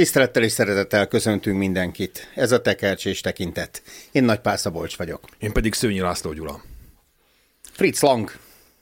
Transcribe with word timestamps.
Tisztelettel 0.00 0.42
és 0.42 0.52
szeretettel 0.52 1.06
köszöntünk 1.06 1.58
mindenkit. 1.58 2.30
Ez 2.34 2.52
a 2.52 2.60
Tekercs 2.60 3.06
és 3.06 3.20
Tekintet. 3.20 3.82
Én 4.12 4.24
Nagy 4.24 4.40
Pászabolcs 4.40 4.96
vagyok. 4.96 5.20
Én 5.38 5.52
pedig 5.52 5.74
Szőnyi 5.74 6.00
László 6.00 6.32
Gyula. 6.32 6.62
Fritz 7.72 8.00
Lang, 8.00 8.32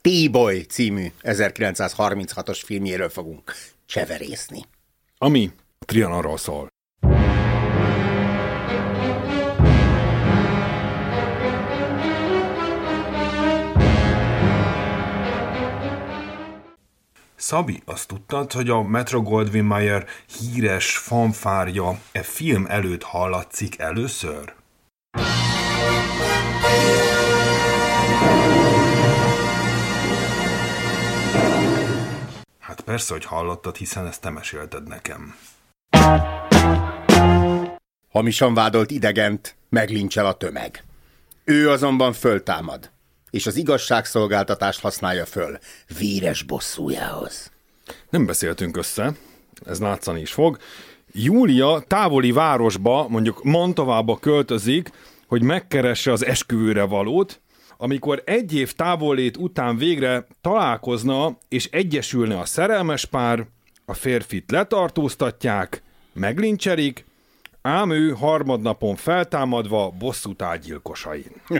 T-Boy 0.01 0.61
című 0.61 1.05
1936-os 1.23 2.61
filmjéről 2.65 3.09
fogunk 3.09 3.53
cseverészni. 3.85 4.65
Ami 5.17 5.51
Trianonról 5.85 6.37
szól. 6.37 6.68
Szabi, 17.49 17.81
azt 17.85 18.07
tudtad, 18.07 18.51
hogy 18.51 18.69
a 18.69 18.81
Metro 18.81 19.21
Goldwyn 19.21 19.63
Mayer 19.63 20.05
híres 20.39 20.97
fanfárja 20.97 21.99
e 22.11 22.23
film 22.23 22.65
előtt 22.67 23.03
hallatszik 23.03 23.79
először? 23.79 24.53
Hát 32.59 32.81
persze, 32.85 33.13
hogy 33.13 33.25
hallottad, 33.25 33.75
hiszen 33.75 34.07
ezt 34.07 34.21
te 34.21 34.29
mesélted 34.29 34.87
nekem. 34.87 35.35
Hamisan 38.09 38.53
vádolt 38.53 38.91
idegent 38.91 39.55
meglincsel 39.69 40.25
a 40.25 40.33
tömeg. 40.33 40.83
Ő 41.43 41.69
azonban 41.69 42.13
föltámad 42.13 42.91
és 43.29 43.45
az 43.45 43.55
igazságszolgáltatást 43.55 44.79
használja 44.79 45.25
föl 45.25 45.57
véres 45.97 46.43
bosszújához. 46.43 47.51
Nem 48.09 48.25
beszéltünk 48.25 48.77
össze, 48.77 49.13
ez 49.65 49.79
látszani 49.79 50.21
is 50.21 50.31
fog. 50.31 50.57
Júlia 51.11 51.83
távoli 51.87 52.31
városba, 52.31 53.07
mondjuk 53.07 53.43
Mantovába 53.43 54.17
költözik, 54.17 54.89
hogy 55.27 55.41
megkeresse 55.41 56.11
az 56.11 56.25
esküvőre 56.25 56.83
valót, 56.83 57.41
amikor 57.77 58.21
egy 58.25 58.53
év 58.55 58.73
távollét 58.73 59.37
után 59.37 59.77
végre 59.77 60.27
találkozna 60.41 61.37
és 61.47 61.65
egyesülne 61.71 62.39
a 62.39 62.45
szerelmes 62.45 63.05
pár, 63.05 63.45
a 63.85 63.93
férfit 63.93 64.51
letartóztatják, 64.51 65.81
meglincserik, 66.13 67.05
ám 67.61 67.91
ő 67.91 68.09
harmadnapon 68.11 68.95
feltámadva 68.95 69.89
bosszút 69.89 70.41
áll 70.41 70.57
gyilkosain. 70.57 71.31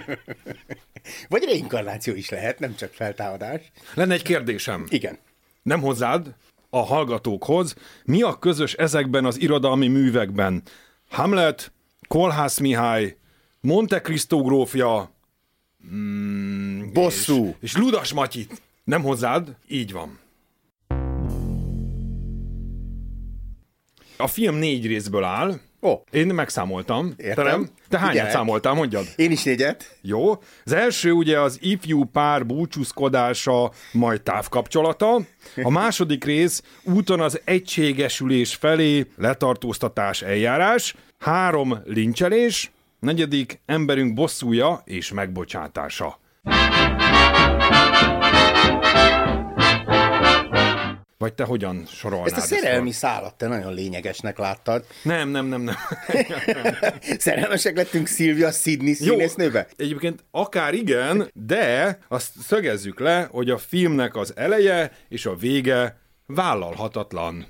Vagy 1.28 1.44
reinkarnáció 1.44 2.14
is 2.14 2.30
lehet, 2.30 2.60
nem 2.60 2.76
csak 2.76 2.94
feltámadás. 2.94 3.62
Lenne 3.94 4.14
egy 4.14 4.22
kérdésem. 4.22 4.86
Igen. 4.90 5.18
Nem 5.62 5.82
hozzád, 5.82 6.36
a 6.70 6.80
hallgatókhoz. 6.80 7.76
Mi 8.04 8.22
a 8.22 8.40
közös 8.40 8.74
ezekben 8.74 9.26
az 9.26 9.42
irodalmi 9.42 9.88
művekben? 9.88 10.64
Hamlet, 11.10 11.72
Kolhász 12.08 12.60
Mihály, 12.60 13.18
Monte 13.62 14.02
Cristo 14.02 14.42
grófja, 14.42 15.12
mm, 15.94 16.94
Bosszú. 16.94 17.48
És, 17.48 17.56
és 17.60 17.78
Ludas 17.78 18.14
Matyit. 18.14 18.62
Nem 18.84 19.02
hozzád? 19.02 19.56
Így 19.68 19.92
van. 19.92 20.20
A 24.18 24.28
film 24.28 24.56
négy 24.56 24.86
részből 24.86 25.24
áll, 25.24 25.60
Ó. 25.82 25.94
Én 26.12 26.28
megszámoltam. 26.28 27.14
Értem. 27.18 27.46
Terem. 27.46 27.70
Te 27.90 27.98
hányat 27.98 28.14
Ügyelek. 28.14 28.32
számoltál, 28.32 28.74
mondjad? 28.74 29.06
Én 29.16 29.32
is 29.32 29.44
négyet. 29.44 29.98
Jó. 30.02 30.32
Az 30.66 30.72
első 30.74 31.12
ugye 31.12 31.40
az 31.40 31.58
ifjú 31.62 32.04
pár 32.04 32.46
búcsúzkodása, 32.46 33.72
majd 33.92 34.22
távkapcsolata. 34.22 35.22
A 35.64 35.70
második 35.70 36.24
rész 36.24 36.62
úton 36.84 37.20
az 37.22 37.42
egységesülés 37.44 38.56
felé 38.56 39.06
letartóztatás 39.18 40.22
eljárás. 40.22 40.96
Három 41.20 41.80
lincselés. 41.86 42.72
Negyedik 43.00 43.62
emberünk 43.66 44.14
bosszúja 44.14 44.82
és 44.86 45.12
megbocsátása. 45.12 46.20
Vagy 51.20 51.34
te 51.34 51.44
hogyan 51.44 51.86
sorolnád? 51.86 52.28
Ezt 52.28 52.38
a 52.38 52.56
szerelmi 52.56 52.90
ezt 52.90 52.98
szállat 52.98 53.36
te 53.36 53.48
nagyon 53.48 53.74
lényegesnek 53.74 54.38
láttad. 54.38 54.86
Nem, 55.04 55.30
nem, 55.30 55.46
nem, 55.46 55.62
nem. 55.62 55.76
Szerelmesek 57.18 57.76
lettünk 57.76 58.08
Szilvia 58.08 58.52
Sidney 58.52 58.94
színésznőbe? 58.94 59.68
Egyébként 59.76 60.24
akár 60.32 60.74
igen, 60.74 61.30
de 61.34 61.98
azt 62.08 62.34
szögezzük 62.42 63.00
le, 63.00 63.28
hogy 63.32 63.50
a 63.50 63.58
filmnek 63.58 64.16
az 64.16 64.34
eleje 64.36 64.92
és 65.10 65.26
a 65.26 65.36
vége 65.36 66.00
vállalhatatlan. 66.26 67.46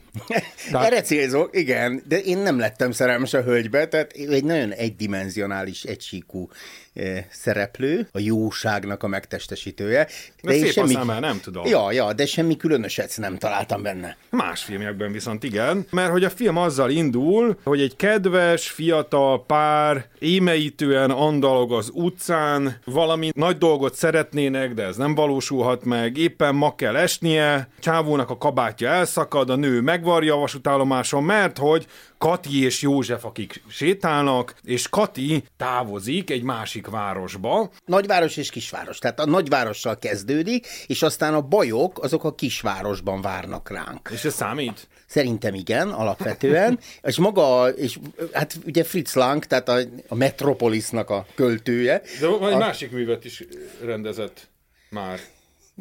Tehát... 0.72 0.86
Erre 0.86 1.02
célzok, 1.02 1.50
igen, 1.58 2.04
de 2.08 2.20
én 2.20 2.38
nem 2.38 2.60
lettem 2.60 2.92
szerelmes 2.92 3.34
a 3.34 3.42
hölgybe, 3.42 3.88
tehát 3.88 4.12
egy 4.12 4.44
nagyon 4.44 4.72
egydimenzionális, 4.72 5.84
egysíkú 5.84 6.50
eh, 6.94 7.24
szereplő, 7.32 8.08
a 8.12 8.20
jóságnak 8.20 9.04
a 9.04 9.08
megtestesítője. 9.08 10.08
De, 10.42 10.52
de 10.52 10.58
szép 10.58 10.72
semmi... 10.72 10.96
a 10.96 10.98
szeme, 10.98 11.20
nem 11.20 11.40
tudom. 11.40 11.66
Ja, 11.66 11.92
ja, 11.92 12.14
de 12.14 12.26
semmi 12.26 12.58
különöset 12.58 13.14
nem 13.18 13.38
találtam 13.38 13.82
benne. 13.82 14.18
Más 14.30 14.64
filmekben 14.64 15.12
viszont 15.12 15.44
igen, 15.44 15.86
mert 15.92 16.12
hogy 16.12 16.24
a 16.24 16.30
film 16.30 16.58
azzal 16.58 16.90
indul, 16.90 17.58
hogy 17.64 17.82
egy 17.82 17.96
kedves, 17.96 18.70
fiatal 18.70 19.46
pár 19.46 20.06
émeítően 20.20 21.12
andalog 21.12 21.72
az 21.72 21.90
utcán, 21.94 22.80
valami 22.86 23.30
nagy 23.36 23.58
dolgot 23.58 23.96
szeretnének, 23.96 24.74
de 24.74 24.84
ez 24.84 24.98
nem 24.98 25.16
valósulhat 25.16 25.84
meg, 25.84 26.18
éppen 26.18 26.56
ma 26.56 26.76
kell 26.76 26.96
esnie, 26.96 27.70
csávónak 27.80 28.30
a 28.30 28.38
kabátja 28.38 28.90
elszakad, 28.90 29.50
a 29.50 29.56
nő 29.56 29.82
megvarja 30.10 30.34
a 30.34 30.40
vasútállomáson, 30.40 31.24
mert 31.24 31.58
hogy 31.58 31.88
Kati 32.18 32.64
és 32.64 32.82
József, 32.82 33.26
akik 33.26 33.62
sétálnak, 33.68 34.56
és 34.64 34.90
Kati 34.90 35.44
távozik 35.58 36.30
egy 36.30 36.44
másik 36.44 36.88
városba. 36.88 37.70
Nagyváros 37.86 38.38
és 38.38 38.50
kisváros. 38.50 38.98
Tehát 38.98 39.20
a 39.20 39.26
nagyvárossal 39.26 40.00
kezdődik, 40.00 40.68
és 40.88 41.02
aztán 41.02 41.34
a 41.34 41.42
bajok 41.42 42.04
azok 42.04 42.24
a 42.24 42.36
kisvárosban 42.36 43.22
várnak 43.22 43.70
ránk. 43.70 44.10
És 44.14 44.24
ez 44.24 44.34
számít? 44.34 44.88
Szerintem 45.06 45.54
igen, 45.54 45.90
alapvetően. 45.90 46.80
és 47.02 47.18
maga, 47.18 47.70
és 47.70 48.00
hát 48.34 48.58
ugye 48.66 48.84
Fritz 48.84 49.14
Lang, 49.14 49.46
tehát 49.46 49.70
a, 49.70 49.80
a 50.08 50.16
Metropolisnak 50.16 51.10
a 51.10 51.26
költője. 51.36 52.02
De 52.20 52.28
van 52.28 52.50
egy 52.50 52.56
a... 52.56 52.58
másik 52.58 52.92
művet 52.92 53.26
is 53.26 53.44
rendezett 53.84 54.48
már. 54.90 55.20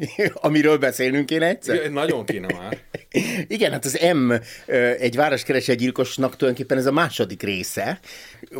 Amiről 0.33 0.77
beszélnünk 0.77 1.25
kéne 1.25 1.47
egyszer? 1.47 1.75
Igen, 1.75 1.91
nagyon 1.91 2.25
kéne 2.25 2.53
már. 2.53 2.77
Igen, 3.47 3.71
hát 3.71 3.85
az 3.85 3.99
M 4.13 4.31
egy 4.99 5.15
városkereső 5.15 5.75
gyilkosnak 5.75 6.35
tulajdonképpen 6.35 6.77
ez 6.77 6.85
a 6.85 6.91
második 6.91 7.43
része, 7.43 7.99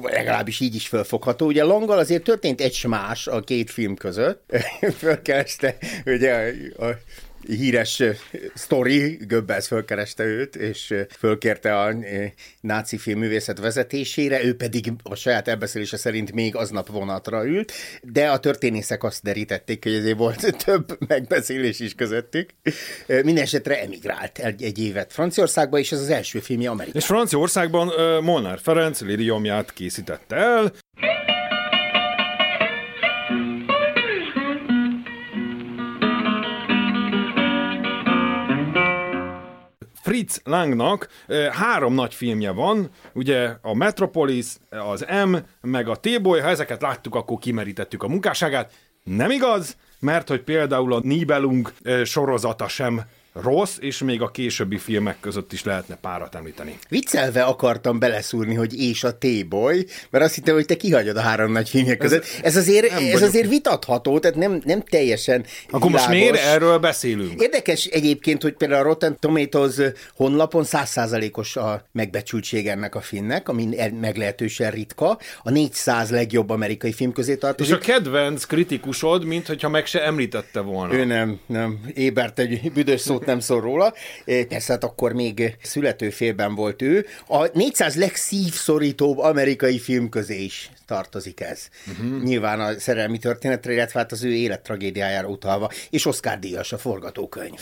legalábbis 0.02 0.60
így 0.60 0.76
is 0.76 0.88
felfogható. 0.88 1.46
Ugye 1.46 1.64
Langgal 1.64 1.98
azért 1.98 2.24
történt 2.24 2.62
egy 2.62 2.86
más 2.88 3.28
a 3.28 3.40
két 3.40 3.72
film 3.72 3.96
között. 3.96 4.56
Fölkereste 5.00 5.78
ugye 6.06 6.54
a, 6.78 6.86
a 6.86 6.98
híres 7.56 8.04
sztori, 8.54 9.18
Göbbels 9.28 9.68
fölkereste 9.68 10.24
őt, 10.24 10.56
és 10.56 10.94
fölkérte 11.18 11.80
a 11.80 11.96
náci 12.62 12.98
filmművészet 12.98 13.60
vezetésére, 13.60 14.44
ő 14.44 14.56
pedig 14.56 14.94
a 15.04 15.16
saját 15.16 15.48
elbeszélése 15.48 15.98
szerint 15.98 16.32
még 16.32 16.56
aznap 16.56 16.90
vonatra 16.90 17.46
ült, 17.46 17.72
de 18.02 18.30
a 18.30 18.40
történészek 18.40 19.04
azt 19.04 19.24
derítették, 19.24 19.84
hogy 19.84 19.94
ezért 19.94 20.18
volt 20.18 20.56
több 20.66 20.98
megbeszélés 21.08 21.80
is 21.80 21.96
közöttük. 21.96 22.50
Mindenesetre 23.08 23.82
emigrált 23.82 24.38
egy, 24.38 24.64
egy 24.64 24.80
évet 24.80 25.14
Franciaországba, 25.14 25.80
és 25.80 25.92
ez 25.92 26.00
az 26.00 26.10
első 26.10 26.40
filmje 26.40 26.70
Amerikában. 26.70 27.02
És 27.02 27.08
Franciaországban 27.08 27.92
Molnár 28.24 28.60
Ferenc 28.60 29.02
liriomját 29.02 29.74
készítette 29.74 30.36
el, 30.36 30.74
Fritz 40.10 40.42
Langnak 40.44 41.08
három 41.52 41.94
nagy 41.94 42.14
filmje 42.14 42.52
van, 42.52 42.90
ugye 43.14 43.56
a 43.62 43.74
Metropolis, 43.74 44.46
az 44.70 45.06
M, 45.26 45.36
meg 45.62 45.88
a 45.88 45.96
T-Boy, 45.96 46.40
ha 46.40 46.48
ezeket 46.48 46.82
láttuk, 46.82 47.16
akkor 47.16 47.38
kimerítettük 47.38 48.04
a 48.04 48.08
munkásságát. 48.08 48.74
Nem 49.04 49.32
igaz, 49.32 49.78
mert 50.00 50.28
hogy 50.28 50.42
például 50.42 50.94
a 50.94 51.00
Nibelung 51.04 51.72
sorozata 52.04 52.68
sem 52.68 53.02
rossz, 53.42 53.78
és 53.80 53.98
még 53.98 54.22
a 54.22 54.32
későbbi 54.32 54.78
filmek 54.78 55.20
között 55.20 55.54
is 55.54 55.64
lehetne 55.64 55.96
párat 55.96 56.36
említeni. 56.36 56.80
Viccelve 56.90 57.44
akartam 57.44 58.00
beleszúrni, 58.00 58.56
hogy 58.56 58.80
és 58.80 59.04
a 59.04 59.18
T-boy, 59.18 59.86
mert 60.10 60.24
azt 60.24 60.36
hittem, 60.36 60.56
hogy 60.56 60.66
te 60.66 60.76
kihagyod 60.76 61.18
a 61.18 61.22
három 61.22 61.52
nagy 61.52 61.70
filmek 61.70 61.98
között. 61.98 62.26
Ez 62.42 62.56
azért, 62.56 62.92
ez 62.92 63.22
azért 63.22 63.50
vitatható, 63.50 64.20
tehát 64.20 64.38
nem, 64.38 64.62
nem 64.66 64.82
teljesen 64.82 65.46
Akkor 65.70 65.92
most 65.92 66.08
miért 66.08 66.36
erről 66.36 66.78
beszélünk? 66.78 67.42
Érdekes 67.42 67.86
egyébként, 67.86 68.42
hogy 68.42 68.54
például 68.54 68.82
a 68.82 68.84
Rotten 68.84 69.18
Tomatoes 69.20 69.76
honlapon 70.16 70.64
százszázalékos 70.64 71.56
a 71.56 71.86
megbecsültség 71.92 72.68
ennek 72.68 72.96
a 72.96 73.02
filmnek, 73.02 73.50
ami 73.50 73.70
meglehetősen 74.00 74.72
ritka. 74.72 75.20
A 75.44 75.50
400 75.50 76.10
legjobb 76.10 76.50
amerikai 76.50 76.94
film 76.94 77.12
közé 77.12 77.32
És 77.32 77.38
tartozik. 77.38 77.76
a 77.76 77.78
kedvenc 77.78 78.44
kritikusod, 78.44 79.24
mint 79.24 79.48
hogyha 79.48 79.70
meg 79.70 79.86
se 79.86 80.04
említette 80.04 80.60
volna. 80.60 80.94
Ő 80.94 81.06
nem, 81.06 81.40
nem. 81.46 81.80
Ébert 81.94 82.40
egy 82.40 82.72
büdös 82.72 83.02
szót 83.02 83.26
nem 83.30 83.40
szól 83.40 83.62
róla. 83.62 83.94
Persze, 84.26 84.72
hát 84.72 84.84
akkor 84.84 85.14
még 85.14 85.58
születőfélben 85.64 86.56
volt 86.56 86.82
ő. 86.82 87.06
A 87.28 87.58
400 87.58 87.96
legszívszorítóbb 87.96 89.18
amerikai 89.18 89.80
film 89.80 90.10
közé 90.10 90.44
is 90.44 90.70
tartozik 90.86 91.40
ez. 91.40 91.68
Uh-huh. 91.88 92.24
Nyilván 92.24 92.60
a 92.60 92.80
szerelmi 92.80 93.18
történetre, 93.18 93.74
illetve 93.74 94.00
hát 94.00 94.12
az 94.12 94.24
ő 94.24 94.34
élettragédiájára 94.34 95.28
utalva, 95.28 95.72
és 95.90 96.06
Oscar 96.06 96.40
díjas 96.40 96.72
a 96.72 96.78
forgatókönyv. 96.78 97.62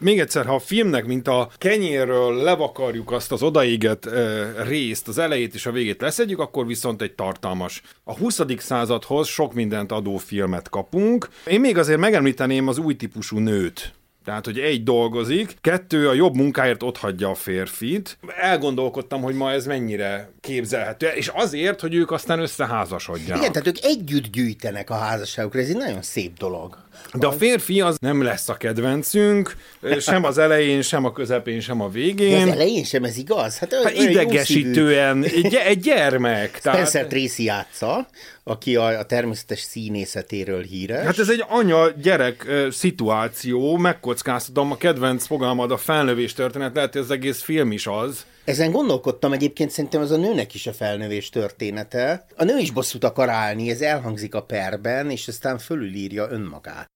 Még 0.00 0.20
egyszer, 0.20 0.46
ha 0.46 0.54
a 0.54 0.58
filmnek, 0.58 1.04
mint 1.04 1.28
a 1.28 1.50
kenyérről 1.58 2.42
levakarjuk 2.42 3.12
azt 3.12 3.32
az 3.32 3.42
odaégett 3.42 4.06
e, 4.06 4.52
részt, 4.62 5.08
az 5.08 5.18
elejét 5.18 5.54
és 5.54 5.66
a 5.66 5.72
végét 5.72 6.00
leszedjük, 6.00 6.38
akkor 6.38 6.66
viszont 6.66 7.02
egy 7.02 7.12
tartalmas. 7.12 7.82
A 8.04 8.16
20. 8.16 8.40
századhoz 8.56 9.28
sok 9.28 9.54
mindent 9.54 9.92
adó 9.92 10.16
filmet 10.16 10.68
kapunk. 10.68 11.28
Én 11.46 11.60
még 11.60 11.78
azért 11.78 11.98
megemlíteném 11.98 12.68
az 12.68 12.78
új 12.78 12.96
típusú 12.96 13.38
nőt. 13.38 13.92
Tehát, 14.24 14.44
hogy 14.44 14.58
egy 14.58 14.82
dolgozik, 14.82 15.56
kettő 15.60 16.08
a 16.08 16.12
jobb 16.12 16.34
munkáért 16.34 16.82
otthagyja 16.82 17.28
a 17.28 17.34
férfit. 17.34 18.18
Elgondolkodtam, 18.40 19.22
hogy 19.22 19.34
ma 19.34 19.50
ez 19.50 19.66
mennyire 19.66 20.30
képzelhető, 20.40 21.06
és 21.06 21.28
azért, 21.28 21.80
hogy 21.80 21.94
ők 21.94 22.10
aztán 22.10 22.38
összeházasodjanak. 22.38 23.40
Igen, 23.40 23.52
tehát 23.52 23.68
ők 23.68 23.84
együtt 23.84 24.32
gyűjtenek 24.32 24.90
a 24.90 24.94
házasságukra, 24.94 25.60
ez 25.60 25.68
egy 25.68 25.76
nagyon 25.76 26.02
szép 26.02 26.38
dolog. 26.38 26.78
De 27.14 27.26
a 27.26 27.32
férfi 27.32 27.80
az 27.80 27.96
nem 28.00 28.22
lesz 28.22 28.48
a 28.48 28.56
kedvencünk, 28.56 29.56
sem 30.00 30.24
az 30.24 30.38
elején, 30.38 30.82
sem 30.82 31.04
a 31.04 31.12
közepén, 31.12 31.60
sem 31.60 31.80
a 31.80 31.86
De 31.86 31.92
végén. 31.92 32.42
az 32.42 32.48
elején 32.54 32.84
sem 32.84 33.04
ez 33.04 33.16
igaz? 33.16 33.58
Hát, 33.58 33.74
Hát 33.82 33.94
idegesítően, 33.94 35.24
egy, 35.24 35.54
egy 35.54 35.80
gyermek. 35.80 36.56
Spencer 36.58 36.90
Tehát, 36.90 37.08
Tracy 37.08 37.44
játsza, 37.44 38.08
aki 38.44 38.76
a, 38.76 38.98
a 38.98 39.04
természetes 39.04 39.60
színészetéről 39.60 40.62
híres. 40.62 41.04
hát 41.04 41.18
ez 41.18 41.28
egy 41.28 41.44
anya-gyerek 41.48 42.44
ö, 42.48 42.68
szituáció, 42.70 43.76
megkockáztatom 43.76 44.72
a 44.72 44.76
kedvenc 44.76 45.26
fogalmad, 45.26 45.70
a 45.70 45.76
felnövés 45.76 46.32
történet, 46.32 46.74
lehet, 46.74 46.92
hogy 46.92 47.02
az 47.02 47.10
egész 47.10 47.40
film 47.42 47.72
is 47.72 47.86
az. 47.86 48.24
Ezen 48.44 48.70
gondolkodtam 48.70 49.32
egyébként, 49.32 49.70
szerintem 49.70 50.00
az 50.00 50.10
a 50.10 50.16
nőnek 50.16 50.54
is 50.54 50.66
a 50.66 50.72
felnövés 50.72 51.28
története. 51.28 52.26
A 52.36 52.44
nő 52.44 52.58
is 52.58 52.70
bosszút 52.70 53.04
akar 53.04 53.28
állni, 53.28 53.70
ez 53.70 53.80
elhangzik 53.80 54.34
a 54.34 54.42
perben, 54.42 55.10
és 55.10 55.28
aztán 55.28 55.58
fölülírja 55.58 56.30
önmagát. 56.30 56.86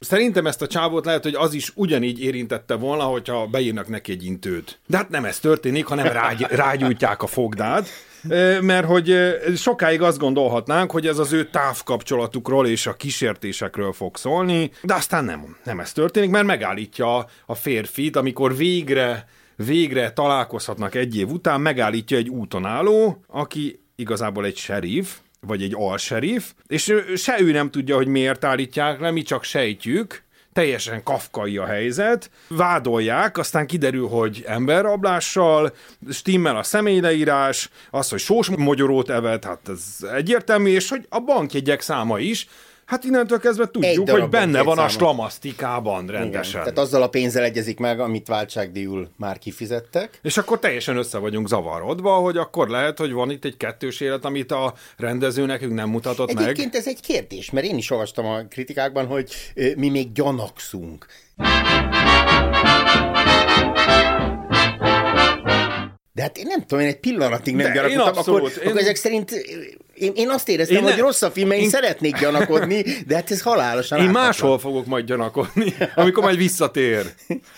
Szerintem 0.00 0.46
ezt 0.46 0.62
a 0.62 0.66
csávót 0.66 1.04
lehet, 1.04 1.22
hogy 1.22 1.34
az 1.34 1.54
is 1.54 1.72
ugyanígy 1.74 2.20
érintette 2.20 2.74
volna, 2.74 3.02
hogyha 3.02 3.46
beírnak 3.46 3.88
neki 3.88 4.12
egy 4.12 4.24
intőt. 4.24 4.80
De 4.86 4.96
hát 4.96 5.08
nem 5.08 5.24
ez 5.24 5.38
történik, 5.38 5.84
hanem 5.84 6.06
rágy, 6.06 6.40
rágyújtják 6.64 7.22
a 7.22 7.26
fogdát. 7.26 7.88
Mert 8.60 8.86
hogy 8.86 9.16
sokáig 9.56 10.02
azt 10.02 10.18
gondolhatnánk, 10.18 10.90
hogy 10.90 11.06
ez 11.06 11.18
az 11.18 11.32
ő 11.32 11.44
távkapcsolatukról 11.44 12.66
és 12.66 12.86
a 12.86 12.94
kísértésekről 12.94 13.92
fog 13.92 14.16
szólni, 14.16 14.70
de 14.82 14.94
aztán 14.94 15.24
nem, 15.24 15.56
nem 15.64 15.80
ez 15.80 15.92
történik, 15.92 16.30
mert 16.30 16.46
megállítja 16.46 17.26
a 17.46 17.54
férfit, 17.54 18.16
amikor 18.16 18.56
végre 18.56 19.28
végre 19.56 20.10
találkozhatnak 20.10 20.94
egy 20.94 21.16
év 21.16 21.28
után, 21.28 21.60
megállítja 21.60 22.16
egy 22.16 22.28
úton 22.28 22.64
álló, 22.64 23.24
aki 23.26 23.80
igazából 23.96 24.44
egy 24.44 24.56
serif, 24.56 25.16
vagy 25.40 25.62
egy 25.62 25.74
alserif, 25.76 26.52
és 26.66 26.94
se 27.16 27.40
ő 27.40 27.50
nem 27.52 27.70
tudja, 27.70 27.96
hogy 27.96 28.06
miért 28.06 28.44
állítják 28.44 29.00
le, 29.00 29.10
mi 29.10 29.22
csak 29.22 29.44
sejtjük, 29.44 30.22
teljesen 30.54 31.02
kafkai 31.02 31.56
a 31.56 31.66
helyzet, 31.66 32.30
vádolják, 32.48 33.38
aztán 33.38 33.66
kiderül, 33.66 34.08
hogy 34.08 34.44
emberrablással, 34.46 35.74
stimmel 36.10 36.56
a 36.56 36.62
személyleírás, 36.62 37.70
az, 37.90 38.08
hogy 38.08 38.18
sós 38.18 38.48
mogyorót 38.48 39.10
evett, 39.10 39.44
hát 39.44 39.68
ez 39.68 40.08
egyértelmű, 40.14 40.70
és 40.70 40.88
hogy 40.88 41.06
a 41.08 41.20
bankjegyek 41.20 41.80
száma 41.80 42.18
is, 42.18 42.48
hát 42.86 43.04
innentől 43.04 43.38
kezdve 43.38 43.66
tudjuk, 43.70 44.10
hogy 44.10 44.28
benne 44.28 44.62
van 44.62 44.62
a 44.62 44.64
bankjegyszáma. 44.64 44.88
slamasztikában 44.88 46.06
rendesen. 46.06 46.60
Tehát 46.60 46.78
azzal 46.78 47.02
a 47.02 47.08
pénzzel 47.08 47.42
egyezik 47.42 47.78
meg, 47.78 48.00
amit 48.00 48.26
váltságdíjul 48.26 49.10
már 49.16 49.38
kifizettek. 49.38 50.18
És 50.22 50.36
akkor 50.36 50.58
teljesen 50.58 50.96
össze 50.96 51.18
vagyunk 51.18 51.48
zavarodva, 51.48 52.14
hogy 52.14 52.36
akkor 52.36 52.68
lehet, 52.68 52.98
hogy 52.98 53.12
van 53.12 53.30
itt 53.30 53.44
egy 53.44 53.56
kettős 53.56 54.00
élet, 54.00 54.24
amit 54.24 54.50
a 54.52 54.74
rendező 54.96 55.46
nekünk 55.46 55.74
nem 55.74 55.88
mutatott 55.88 56.32
meg. 56.32 56.42
Egyébként 56.44 56.74
ez 56.74 56.86
egy 56.86 57.00
kérdés, 57.00 57.50
mert 57.50 57.66
én 57.66 57.76
is 57.76 57.90
olvastam 57.90 58.26
a 58.26 58.40
kritikákban, 58.48 59.06
hogy 59.06 59.32
mi 59.76 59.88
még 59.88 60.12
gyanakszunk. 60.12 61.06
De 66.12 66.22
hát 66.22 66.38
én 66.38 66.46
nem 66.48 66.60
tudom, 66.60 66.80
én 66.80 66.90
egy 66.90 67.00
pillanatig 67.00 67.54
nem 67.54 67.72
gyanakodtam, 67.72 68.34
akkor, 68.34 68.50
én- 68.50 68.68
akkor 68.68 68.80
ezek 68.80 68.96
szerint 68.96 69.30
én, 69.94 70.12
én 70.14 70.30
azt 70.30 70.48
éreztem, 70.48 70.76
Én 70.76 70.82
hogy 70.82 70.92
ne- 70.92 71.00
rossz 71.00 71.22
a 71.22 71.30
film, 71.30 71.50
én 71.50 71.60
én- 71.60 71.68
szeretnék 71.68 72.18
gyanakodni, 72.20 72.82
de 73.06 73.14
hát 73.14 73.30
ez 73.30 73.42
halálosan 73.42 73.98
Én 73.98 74.04
ártatlan. 74.06 74.24
máshol 74.26 74.58
fogok 74.58 74.86
majd 74.86 75.04
gyanakodni, 75.06 75.74
amikor 75.94 76.22
majd 76.22 76.36
visszatér. 76.36 77.14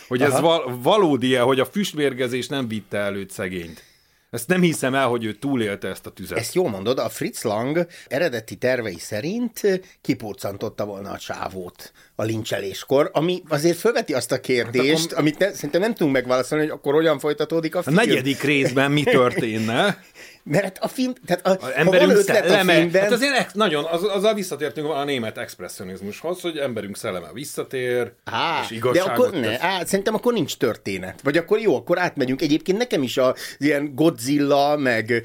Hogy 0.08 0.22
ez 0.22 0.40
val- 0.40 0.70
valódi-e, 0.82 1.40
hogy 1.40 1.60
a 1.60 1.64
füstmérgezés 1.66 2.46
nem 2.48 2.68
vitte 2.68 2.98
előtt 2.98 3.30
szegényt. 3.30 3.82
Ezt 4.30 4.48
nem 4.48 4.60
hiszem 4.60 4.94
el, 4.94 5.06
hogy 5.06 5.24
ő 5.24 5.32
túlélte 5.32 5.88
ezt 5.88 6.06
a 6.06 6.10
tüzet. 6.10 6.38
Ezt 6.38 6.54
jól 6.54 6.68
mondod, 6.70 6.98
a 6.98 7.08
Fritz 7.08 7.42
Lang 7.42 7.86
eredeti 8.06 8.56
tervei 8.56 8.98
szerint 8.98 9.60
kipurcantotta 10.00 10.84
volna 10.84 11.10
a 11.10 11.18
csávót 11.18 11.92
a 12.14 12.22
lincseléskor, 12.22 13.10
ami 13.12 13.42
azért 13.48 13.78
felveti 13.78 14.14
azt 14.14 14.32
a 14.32 14.40
kérdést, 14.40 14.92
Hát 14.92 15.04
akkor- 15.04 15.18
amit 15.18 15.38
ne, 15.38 15.52
szerintem 15.52 15.80
nem 15.80 15.94
tudunk 15.94 16.14
megválaszolni, 16.14 16.64
hogy 16.64 16.72
akkor 16.72 16.94
hogyan 16.94 17.18
folytatódik 17.18 17.74
a 17.74 17.78
A 17.78 17.82
film. 17.82 17.94
negyedik 17.94 18.42
részben 18.42 18.90
mi 18.90 19.02
történne? 19.02 19.84
Mert 20.48 20.64
hát 20.64 20.78
a 20.80 20.88
film, 20.88 21.12
tehát 21.26 21.46
a, 21.46 21.50
Az 21.50 21.56
ha 21.60 21.72
emberünk 21.74 22.10
ötlet 22.12 22.44
a 22.44 22.48
szelleme. 22.48 22.72
filmben, 22.74 23.02
Hát 23.02 23.12
azért 23.12 23.36
ex- 23.38 23.54
nagyon, 23.54 23.84
az, 23.84 24.02
azzal 24.04 24.34
visszatértünk 24.34 24.88
a 24.90 25.04
német 25.04 25.38
expressionizmushoz, 25.38 26.40
hogy 26.40 26.56
emberünk 26.58 26.96
szelleme 26.96 27.26
visszatér, 27.32 28.12
Á, 28.24 28.60
és 28.62 28.68
de 28.68 28.74
igazságot 28.74 29.10
akkor 29.26 29.30
tesz. 29.30 29.40
ne, 29.40 29.60
á, 29.68 29.84
szerintem 29.84 30.14
akkor 30.14 30.32
nincs 30.32 30.56
történet. 30.56 31.20
Vagy 31.22 31.36
akkor 31.36 31.58
jó, 31.60 31.76
akkor 31.76 31.98
átmegyünk. 31.98 32.42
Egyébként 32.42 32.78
nekem 32.78 33.02
is 33.02 33.16
a 33.16 33.34
ilyen 33.58 33.94
Godzilla, 33.94 34.76
meg 34.76 35.22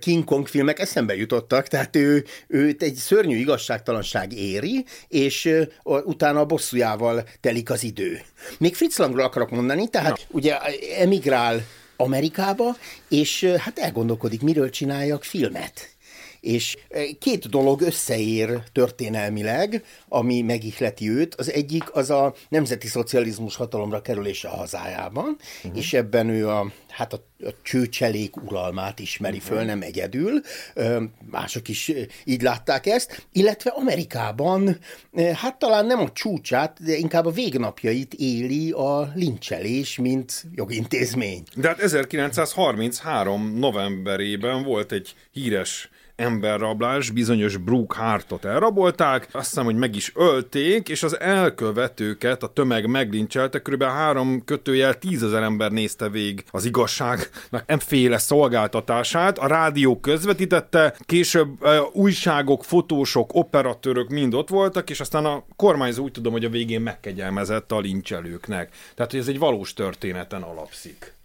King 0.00 0.24
Kong 0.24 0.46
filmek 0.46 0.78
eszembe 0.78 1.16
jutottak, 1.16 1.66
tehát 1.66 1.96
ő, 1.96 2.24
őt 2.48 2.82
egy 2.82 2.94
szörnyű 2.94 3.36
igazságtalanság 3.36 4.32
éri, 4.32 4.84
és 5.08 5.50
a- 5.82 5.98
utána 6.02 6.40
a 6.40 6.44
bosszújával 6.44 7.24
telik 7.40 7.70
az 7.70 7.82
idő. 7.82 8.20
Még 8.58 8.74
Fritz 8.76 8.98
Langról 8.98 9.24
akarok 9.24 9.50
mondani, 9.50 9.88
tehát 9.88 10.10
Na. 10.10 10.24
ugye 10.30 10.56
emigrál 10.98 11.60
Amerikába, 12.00 12.76
és 13.08 13.44
hát 13.44 13.78
elgondolkodik, 13.78 14.42
miről 14.42 14.70
csináljak 14.70 15.24
filmet. 15.24 15.88
És 16.40 16.76
eh, 16.88 17.04
két 17.18 17.48
dolog 17.48 17.80
összeér 17.80 18.62
történelmileg, 18.72 19.84
ami 20.08 20.42
megihleti 20.42 21.10
őt. 21.10 21.34
Az 21.34 21.52
egyik 21.52 21.94
az 21.94 22.10
a 22.10 22.34
nemzeti 22.48 22.86
szocializmus 22.86 23.56
hatalomra 23.56 24.02
kerülése 24.02 24.48
a 24.48 24.56
hazájában, 24.56 25.36
uh-huh. 25.64 25.78
és 25.78 25.92
ebben 25.92 26.28
ő 26.28 26.48
a, 26.48 26.72
hát 26.88 27.12
a, 27.12 27.24
a 27.38 27.50
csőcselék 27.62 28.36
uralmát 28.36 28.98
ismeri 28.98 29.36
uh-huh. 29.36 29.52
föl, 29.56 29.64
nem 29.64 29.82
egyedül. 29.82 30.40
Mások 31.30 31.68
is 31.68 31.88
eh, 31.88 32.04
így 32.24 32.42
látták 32.42 32.86
ezt. 32.86 33.26
Illetve 33.32 33.70
Amerikában, 33.70 34.78
eh, 35.12 35.36
hát 35.36 35.58
talán 35.58 35.86
nem 35.86 36.00
a 36.00 36.12
csúcsát, 36.12 36.82
de 36.84 36.96
inkább 36.96 37.26
a 37.26 37.30
végnapjait 37.30 38.14
éli 38.14 38.70
a 38.70 39.12
lincselés, 39.14 39.98
mint 39.98 40.44
jogintézmény. 40.54 41.42
De 41.54 41.68
hát 41.68 41.80
1933 41.80 43.58
novemberében 43.58 44.62
volt 44.62 44.92
egy 44.92 45.14
híres 45.32 45.90
emberrablás, 46.20 47.10
bizonyos 47.10 47.56
Brooke 47.56 47.98
Hartot 47.98 48.44
elrabolták, 48.44 49.28
azt 49.32 49.48
hiszem, 49.48 49.64
hogy 49.64 49.76
meg 49.76 49.96
is 49.96 50.12
ölték, 50.14 50.88
és 50.88 51.02
az 51.02 51.20
elkövetőket 51.20 52.42
a 52.42 52.52
tömeg 52.52 52.86
meglincselte, 52.86 53.60
kb. 53.62 53.82
három 53.82 54.44
kötőjel 54.44 54.98
tízezer 54.98 55.42
ember 55.42 55.70
nézte 55.70 56.08
vég 56.08 56.44
az 56.50 56.64
igazságnak 56.64 57.62
emféle 57.66 58.18
szolgáltatását, 58.18 59.38
a 59.38 59.46
rádió 59.46 60.00
közvetítette, 60.00 60.94
később 61.00 61.48
újságok, 61.92 62.64
fotósok, 62.64 63.34
operatőrök 63.34 64.08
mind 64.08 64.34
ott 64.34 64.48
voltak, 64.48 64.90
és 64.90 65.00
aztán 65.00 65.24
a 65.24 65.44
kormányzó 65.56 66.02
úgy 66.02 66.12
tudom, 66.12 66.32
hogy 66.32 66.44
a 66.44 66.50
végén 66.50 66.80
megkegyelmezett 66.80 67.72
a 67.72 67.80
lincselőknek. 67.80 68.74
Tehát, 68.94 69.10
hogy 69.10 69.20
ez 69.20 69.28
egy 69.28 69.38
valós 69.38 69.74
történeten 69.74 70.42
alapszik. 70.42 71.19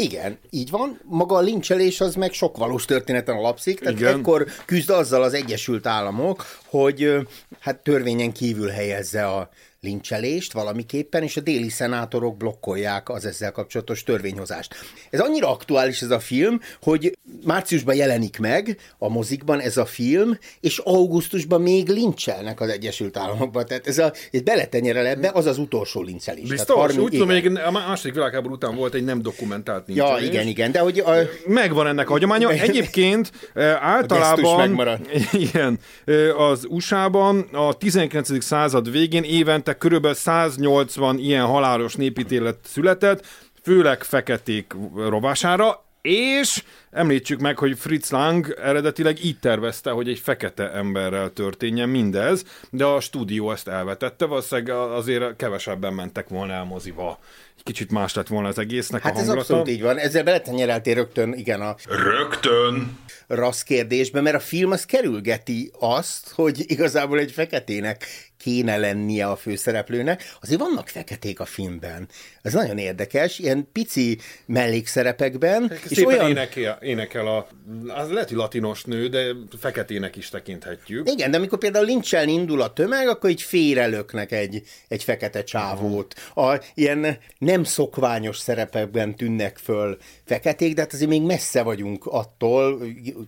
Igen, 0.00 0.38
így 0.50 0.70
van. 0.70 1.00
Maga 1.04 1.36
a 1.36 1.40
lincselés 1.40 2.00
az 2.00 2.14
meg 2.14 2.32
sok 2.32 2.56
valós 2.56 2.84
történeten 2.84 3.36
alapszik, 3.36 3.78
tehát 3.80 3.98
Igen. 3.98 4.18
ekkor 4.18 4.46
küzd 4.64 4.90
azzal 4.90 5.22
az 5.22 5.34
Egyesült 5.34 5.86
Államok, 5.86 6.44
hogy 6.64 7.14
hát 7.60 7.78
törvényen 7.78 8.32
kívül 8.32 8.68
helyezze 8.68 9.26
a 9.26 9.50
lincselést 9.80 10.52
valamiképpen, 10.52 11.22
és 11.22 11.36
a 11.36 11.40
déli 11.40 11.68
szenátorok 11.68 12.36
blokkolják 12.36 13.08
az 13.08 13.24
ezzel 13.24 13.52
kapcsolatos 13.52 14.02
törvényhozást. 14.02 14.74
Ez 15.10 15.20
annyira 15.20 15.50
aktuális 15.50 16.02
ez 16.02 16.10
a 16.10 16.20
film, 16.20 16.60
hogy 16.82 17.18
márciusban 17.44 17.94
jelenik 17.94 18.38
meg 18.38 18.78
a 18.98 19.08
mozikban 19.08 19.60
ez 19.60 19.76
a 19.76 19.84
film, 19.84 20.38
és 20.60 20.78
augusztusban 20.78 21.62
még 21.62 21.88
lincselnek 21.88 22.60
az 22.60 22.68
Egyesült 22.68 23.16
Államokban. 23.16 23.66
Tehát 23.66 23.86
ez 23.86 23.98
a, 23.98 24.12
ez 24.32 24.40
beletenyerel 24.40 25.06
ebbe, 25.06 25.30
az 25.34 25.46
az 25.46 25.58
utolsó 25.58 26.02
lincselés. 26.02 26.48
Biztos? 26.48 26.76
30 26.76 27.02
Úgy 27.02 27.10
tudom, 27.10 27.30
igen. 27.30 27.52
még 27.52 27.62
a 27.62 27.70
második 27.70 28.14
világháború 28.14 28.54
után 28.54 28.74
volt 28.74 28.94
egy 28.94 29.04
nem 29.04 29.22
dokumentált 29.22 29.84
Ja, 29.86 29.94
nincselés. 29.94 30.28
igen, 30.28 30.46
igen, 30.46 30.72
de 30.72 30.78
hogy 30.78 30.98
a, 30.98 31.12
Megvan 31.46 31.86
ennek 31.86 32.08
a 32.08 32.12
hagyománya. 32.12 32.50
Egyébként 32.68 33.32
eh, 33.54 33.84
általában 33.84 34.56
megmaradt. 34.56 35.12
igen, 35.48 35.78
eh, 36.04 36.40
az 36.40 36.66
USA-ban 36.68 37.40
a 37.52 37.72
19. 37.74 38.44
század 38.44 38.90
végén 38.90 39.22
évente 39.22 39.67
körülbelül 39.74 40.16
180 40.16 41.18
ilyen 41.18 41.46
halálos 41.46 41.94
népítélet 41.94 42.58
született, 42.64 43.26
főleg 43.62 44.02
feketék 44.02 44.74
rovására, 45.08 45.84
és 46.02 46.62
említsük 46.90 47.40
meg, 47.40 47.58
hogy 47.58 47.78
Fritz 47.78 48.10
Lang 48.10 48.58
eredetileg 48.62 49.24
így 49.24 49.38
tervezte, 49.38 49.90
hogy 49.90 50.08
egy 50.08 50.18
fekete 50.18 50.70
emberrel 50.72 51.32
történjen 51.32 51.88
mindez, 51.88 52.44
de 52.70 52.84
a 52.84 53.00
stúdió 53.00 53.52
ezt 53.52 53.68
elvetette, 53.68 54.24
valószínűleg 54.24 54.76
azért 54.76 55.36
kevesebben 55.36 55.92
mentek 55.92 56.28
volna 56.28 56.52
el 56.52 56.64
moziba. 56.64 57.18
Egy 57.56 57.64
kicsit 57.64 57.90
más 57.90 58.14
lett 58.14 58.26
volna 58.26 58.48
az 58.48 58.58
egésznek 58.58 59.02
Hát 59.02 59.12
a 59.12 59.18
ez 59.18 59.24
hangulata. 59.26 59.54
abszolút 59.54 59.68
így 59.76 59.82
van. 59.82 59.96
Ezzel 59.98 60.22
beletenyereltél 60.24 60.94
rögtön, 60.94 61.32
igen, 61.34 61.60
a 61.60 61.74
Rögtön! 61.88 62.98
rassz 63.26 63.62
kérdésbe, 63.62 64.20
mert 64.20 64.36
a 64.36 64.40
film 64.40 64.70
az 64.70 64.84
kerülgeti 64.84 65.70
azt, 65.78 66.30
hogy 66.34 66.64
igazából 66.66 67.18
egy 67.18 67.32
feketének 67.32 68.06
kéne 68.36 68.76
lennie 68.76 69.26
a 69.26 69.36
főszereplőnek. 69.36 70.34
Azért 70.40 70.60
vannak 70.60 70.88
feketék 70.88 71.40
a 71.40 71.44
filmben. 71.44 72.08
Ez 72.42 72.52
nagyon 72.52 72.78
érdekes, 72.78 73.38
ilyen 73.38 73.68
pici 73.72 74.18
mellékszerepekben. 74.46 75.72
És 75.88 75.96
szépen 75.96 76.14
olyan... 76.14 76.30
énekel, 76.30 76.78
énekel 76.88 77.26
a, 77.26 77.46
az 77.88 78.10
lehet, 78.10 78.28
hogy 78.28 78.36
latinos 78.36 78.84
nő, 78.84 79.08
de 79.08 79.26
feketének 79.58 80.16
is 80.16 80.28
tekinthetjük. 80.28 81.10
Igen, 81.10 81.30
de 81.30 81.36
amikor 81.36 81.58
például 81.58 81.84
lincselni 81.84 82.32
indul 82.32 82.62
a 82.62 82.72
tömeg, 82.72 83.08
akkor 83.08 83.30
így 83.30 83.42
félrelöknek 83.42 84.32
egy, 84.32 84.62
egy 84.88 85.02
fekete 85.02 85.44
csávót. 85.44 86.14
A 86.34 86.60
ilyen 86.74 87.18
nem 87.38 87.64
szokványos 87.64 88.38
szerepekben 88.38 89.16
tűnnek 89.16 89.58
föl 89.58 89.98
feketék, 90.24 90.74
de 90.74 90.80
hát 90.80 90.92
azért 90.92 91.10
még 91.10 91.22
messze 91.22 91.62
vagyunk 91.62 92.06
attól 92.06 92.80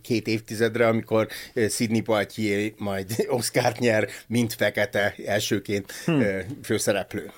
két 0.02 0.26
évtizedre, 0.26 0.86
amikor 0.86 1.28
Sidney 1.70 2.00
Poitier 2.00 2.72
majd 2.76 3.26
Oscar 3.28 3.72
nyer, 3.78 4.08
mint 4.26 4.54
fekete 4.54 5.14
elsőként 5.26 5.92
hm. 6.04 6.22
főszereplő. 6.62 7.30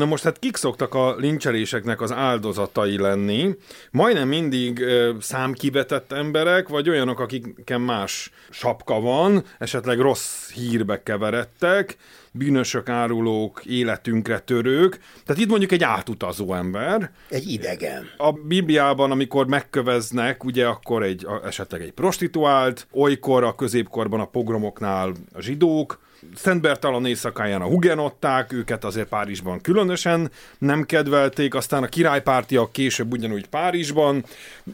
Na 0.00 0.06
most 0.06 0.24
hát 0.24 0.38
kik 0.38 0.56
szoktak 0.56 0.94
a 0.94 1.16
lincseléseknek 1.16 2.00
az 2.00 2.12
áldozatai 2.12 2.98
lenni? 2.98 3.54
Majdnem 3.90 4.28
mindig 4.28 4.80
ö, 4.80 5.14
számkivetett 5.20 6.12
emberek, 6.12 6.68
vagy 6.68 6.88
olyanok, 6.88 7.20
akiken 7.20 7.80
más 7.80 8.30
sapka 8.50 9.00
van, 9.00 9.44
esetleg 9.58 9.98
rossz 9.98 10.50
hírbe 10.50 11.02
keveredtek, 11.02 11.96
bűnösök, 12.32 12.88
árulók, 12.88 13.64
életünkre 13.64 14.38
törők. 14.38 14.98
Tehát 15.24 15.42
itt 15.42 15.48
mondjuk 15.48 15.72
egy 15.72 15.82
átutazó 15.82 16.54
ember. 16.54 17.10
Egy 17.28 17.48
idegen. 17.48 18.10
A 18.16 18.32
Bibliában, 18.32 19.10
amikor 19.10 19.46
megköveznek, 19.46 20.44
ugye 20.44 20.66
akkor 20.66 21.02
egy, 21.02 21.26
esetleg 21.44 21.80
egy 21.80 21.92
prostituált, 21.92 22.86
olykor 22.92 23.44
a 23.44 23.54
középkorban 23.54 24.20
a 24.20 24.26
pogromoknál 24.26 25.12
a 25.32 25.40
zsidók, 25.40 26.00
Szent 26.34 26.60
Bertalan 26.60 27.06
éjszakáján 27.06 27.60
a 27.60 27.66
hugenották, 27.66 28.52
őket 28.52 28.84
azért 28.84 29.08
Párizsban 29.08 29.60
különösen 29.60 30.30
nem 30.58 30.84
kedvelték, 30.84 31.54
aztán 31.54 31.82
a 31.82 31.86
királypártiak 31.86 32.72
később 32.72 33.12
ugyanúgy 33.12 33.46
Párizsban, 33.46 34.24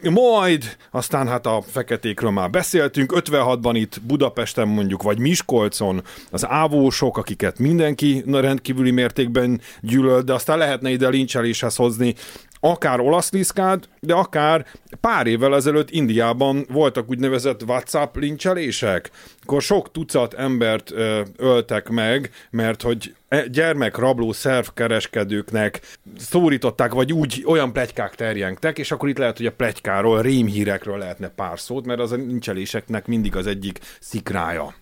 majd 0.03 0.76
aztán 0.91 1.29
hát 1.29 1.47
a 1.47 1.62
feketékről 1.67 2.31
már 2.31 2.50
beszéltünk, 2.50 3.12
56-ban 3.17 3.73
itt 3.75 4.03
Budapesten 4.03 4.69
mondjuk, 4.69 5.03
vagy 5.03 5.19
Miskolcon 5.19 6.03
az 6.31 6.47
ávósok, 6.47 7.19
akiket 7.19 7.59
mindenki 7.59 8.25
rendkívüli 8.26 8.91
mértékben 8.91 9.61
gyűlölt, 9.81 10.25
de 10.25 10.33
aztán 10.33 10.59
lehetne 10.59 10.91
ide 10.91 11.09
lincseléshez 11.09 11.76
hozni 11.76 12.15
akár 12.61 13.01
olasz 13.01 13.33
liszkát, 13.33 13.89
de 14.01 14.15
akár 14.15 14.67
pár 15.01 15.27
évvel 15.27 15.55
ezelőtt 15.55 15.91
Indiában 15.91 16.67
voltak 16.73 17.11
úgynevezett 17.11 17.63
WhatsApp 17.63 18.17
lincselések, 18.17 19.11
akkor 19.43 19.63
sok 19.63 19.91
tucat 19.91 20.35
embert 20.35 20.91
ö, 20.91 21.21
öltek 21.37 21.89
meg, 21.89 22.31
mert 22.51 22.83
hogy 22.83 23.15
e, 23.29 23.47
gyermekrabló 23.47 24.33
szervkereskedőknek 24.33 25.81
szórították, 26.19 26.93
vagy 26.93 27.13
úgy 27.13 27.43
olyan 27.47 27.73
plegykák 27.73 28.15
terjengtek, 28.15 28.79
és 28.79 28.91
akkor 28.91 29.09
itt 29.09 29.19
lehet, 29.19 29.37
hogy 29.37 29.47
a 29.47 29.53
plegykáról, 29.53 30.23
rémhírekről 30.23 30.99
lehetne 30.99 31.29
pár 31.29 31.61
szót, 31.61 31.87
mert 31.87 32.01
az 32.01 32.13
a 32.13 32.17
lincseléseknek 32.17 33.07
mindig 33.07 33.37
az 33.37 33.47
egyik 33.47 33.79
szikrája. 34.01 34.75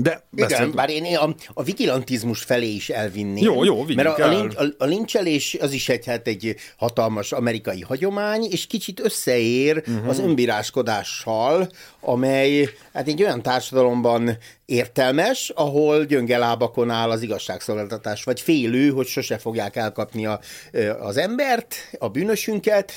De 0.00 0.24
Igen, 0.36 0.72
bár 0.72 0.90
én 0.90 1.16
a, 1.16 1.34
a 1.54 1.62
vigilantizmus 1.62 2.42
felé 2.42 2.68
is 2.68 2.88
elvinném. 2.88 3.44
Jó, 3.44 3.64
jó, 3.64 3.84
Mert 3.94 4.18
a, 4.18 4.24
a, 4.24 4.28
lincs, 4.28 4.54
a, 4.56 4.64
a 4.78 4.84
lincselés 4.84 5.56
az 5.60 5.72
is 5.72 5.88
egy, 5.88 6.06
hát 6.06 6.26
egy 6.26 6.56
hatalmas 6.76 7.32
amerikai 7.32 7.80
hagyomány, 7.80 8.46
és 8.50 8.66
kicsit 8.66 9.00
összeér 9.00 9.82
uh-huh. 9.86 10.08
az 10.08 10.18
önbíráskodással, 10.18 11.68
amely 12.00 12.68
hát 12.92 13.08
egy 13.08 13.22
olyan 13.22 13.42
társadalomban 13.42 14.38
értelmes, 14.68 15.52
ahol 15.54 16.04
gyönge 16.04 16.38
lábakon 16.38 16.90
áll 16.90 17.10
az 17.10 17.22
igazságszolgáltatás, 17.22 18.24
vagy 18.24 18.40
félő, 18.40 18.90
hogy 18.90 19.06
sose 19.06 19.38
fogják 19.38 19.76
elkapni 19.76 20.26
a, 20.26 20.40
az 21.00 21.16
embert, 21.16 21.74
a 21.98 22.08
bűnösünket, 22.08 22.92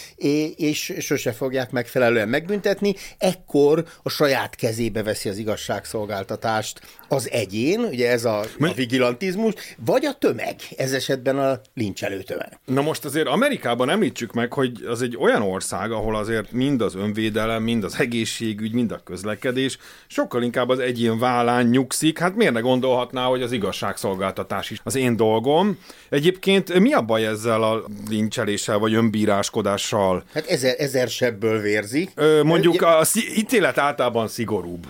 és 0.56 0.94
sose 1.00 1.32
fogják 1.32 1.72
megfelelően 1.72 2.30
megbüntetni, 2.30 2.96
ekkor 3.18 3.86
a 4.04 4.10
saját 4.10 4.56
kezébe 4.56 5.04
veszi 5.04 5.30
az 5.30 5.38
igazságszolgáltatást 5.38 6.82
az 7.12 7.30
egyén, 7.32 7.80
ugye 7.80 8.10
ez 8.10 8.26
a, 8.26 8.40
a 8.40 8.74
vigilantizmus, 8.76 9.54
vagy 9.86 10.06
a 10.06 10.14
tömeg, 10.14 10.56
ez 10.78 10.92
esetben 10.94 11.40
a 11.40 11.60
lincselő 11.74 12.22
tömeg. 12.22 12.60
Na 12.66 12.82
most 12.82 13.06
azért 13.06 13.28
Amerikában 13.28 13.90
említsük 13.90 14.34
meg, 14.34 14.54
hogy 14.54 14.84
az 14.88 15.02
egy 15.02 15.18
olyan 15.18 15.42
ország, 15.42 15.92
ahol 15.92 16.16
azért 16.16 16.52
mind 16.52 16.82
az 16.82 16.96
önvédelem, 16.96 17.64
mind 17.64 17.84
az 17.84 18.00
egészségügy, 18.00 18.74
mind 18.74 18.92
a 18.92 19.02
közlekedés 19.04 19.78
sokkal 20.08 20.44
inkább 20.44 20.70
az 20.70 20.80
egyén 20.80 21.20
vállán 21.20 21.66
nyugszik. 21.66 22.20
Hát 22.20 22.36
miért 22.36 22.54
ne 22.54 22.60
gondolhatná, 22.60 23.26
hogy 23.26 23.42
az 23.42 23.52
igazságszolgáltatás 23.52 24.70
is 24.70 24.82
az 24.84 24.96
én 24.96 25.16
dolgom. 25.16 25.80
Egyébként 26.10 26.80
mi 26.80 26.94
a 26.94 27.02
baj 27.02 27.26
ezzel 27.26 27.64
a 27.64 27.84
lincseléssel, 28.10 28.78
vagy 28.78 28.94
önbíráskodással? 28.94 30.24
Hát 30.34 30.46
ezer, 30.46 30.76
ezer 30.78 31.08
sebből 31.08 31.62
vérzik. 31.62 32.12
Ö, 32.16 32.44
mondjuk 32.44 32.82
a 32.82 33.02
ítélet 33.36 33.78
általában 33.78 34.28
szigorúbb. 34.28 34.88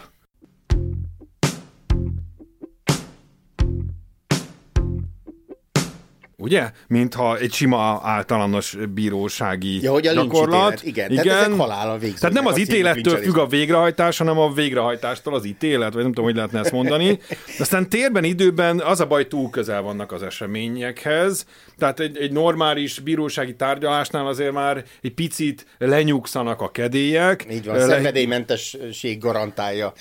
Ugye? 6.41 6.71
Mintha 6.87 7.37
egy 7.37 7.53
sima 7.53 7.99
általános 8.03 8.77
bírósági 8.93 9.81
ja, 9.81 9.91
hogy 9.91 10.07
a 10.07 10.13
gyakorlat. 10.13 10.83
Igen, 10.83 11.11
igen. 11.11 11.23
Tehát, 11.23 11.55
halála 11.55 11.97
tehát 11.97 12.33
nem 12.35 12.45
az 12.45 12.57
ítélettől 12.57 13.17
függ 13.17 13.37
a 13.37 13.47
végrehajtás, 13.47 14.17
hanem 14.17 14.37
a 14.37 14.53
végrehajtástól 14.53 15.33
az 15.33 15.45
ítélet, 15.45 15.93
vagy 15.93 16.01
nem 16.01 16.11
tudom, 16.11 16.25
hogy 16.25 16.35
lehetne 16.35 16.59
ezt 16.59 16.71
mondani. 16.71 17.19
Aztán 17.59 17.89
térben, 17.89 18.23
időben 18.23 18.79
az 18.79 18.99
a 18.99 19.05
baj, 19.05 19.27
túl 19.27 19.49
közel 19.49 19.81
vannak 19.81 20.11
az 20.11 20.23
eseményekhez, 20.23 21.45
tehát 21.77 21.99
egy, 21.99 22.17
egy 22.17 22.31
normális 22.31 22.99
bírósági 22.99 23.55
tárgyalásnál 23.55 24.27
azért 24.27 24.51
már 24.51 24.83
egy 25.01 25.13
picit 25.13 25.65
lenyugszanak 25.77 26.61
a 26.61 26.71
kedélyek. 26.71 27.45
Így 27.51 27.65
van, 27.65 27.75
Le... 27.75 27.85
szenvedélymentesség 27.85 29.19
garantálja, 29.19 29.93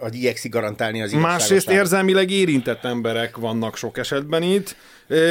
a 0.00 0.08
igyekszik 0.10 0.52
garantálni 0.52 1.02
az 1.02 1.12
Másrészt 1.12 1.70
érzelmileg 1.70 2.30
érintett 2.30 2.84
emberek 2.84 3.36
vannak 3.36 3.76
sok 3.76 3.98
esetben 3.98 4.42
itt, 4.42 4.76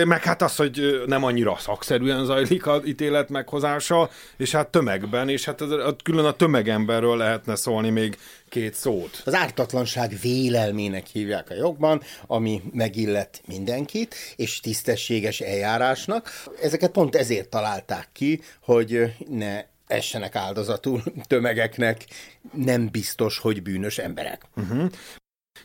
meg 0.05 0.23
hát 0.23 0.37
Hát 0.38 0.50
az, 0.50 0.56
hogy 0.56 1.03
nem 1.06 1.24
annyira 1.24 1.58
szakszerűen 1.60 2.25
zajlik 2.25 2.67
az 2.67 2.88
ítélet 2.88 3.29
meghozása, 3.29 4.10
és 4.38 4.51
hát 4.51 4.67
tömegben, 4.67 5.29
és 5.29 5.46
hát 5.46 5.63
külön 6.03 6.25
a 6.25 6.32
tömegemberről 6.32 7.17
lehetne 7.17 7.56
szólni 7.56 7.89
még 7.89 8.17
két 8.50 8.74
szót. 8.74 9.22
Az 9.25 9.34
ártatlanság 9.34 10.17
vélelmének 10.22 11.06
hívják 11.06 11.50
a 11.50 11.53
jogban, 11.53 12.01
ami 12.27 12.62
megillet 12.74 13.41
mindenkit, 13.48 14.15
és 14.36 14.60
tisztességes 14.60 15.39
eljárásnak. 15.39 16.29
Ezeket 16.62 16.91
pont 16.91 17.15
ezért 17.15 17.50
találták 17.50 18.10
ki, 18.13 18.41
hogy 18.62 19.15
ne 19.29 19.63
essenek 19.88 20.36
áldozatul 20.36 21.03
tömegeknek, 21.27 22.06
nem 22.53 22.89
biztos, 22.91 23.38
hogy 23.38 23.62
bűnös 23.62 23.98
emberek. 23.98 24.41
Uh-huh. 24.56 24.89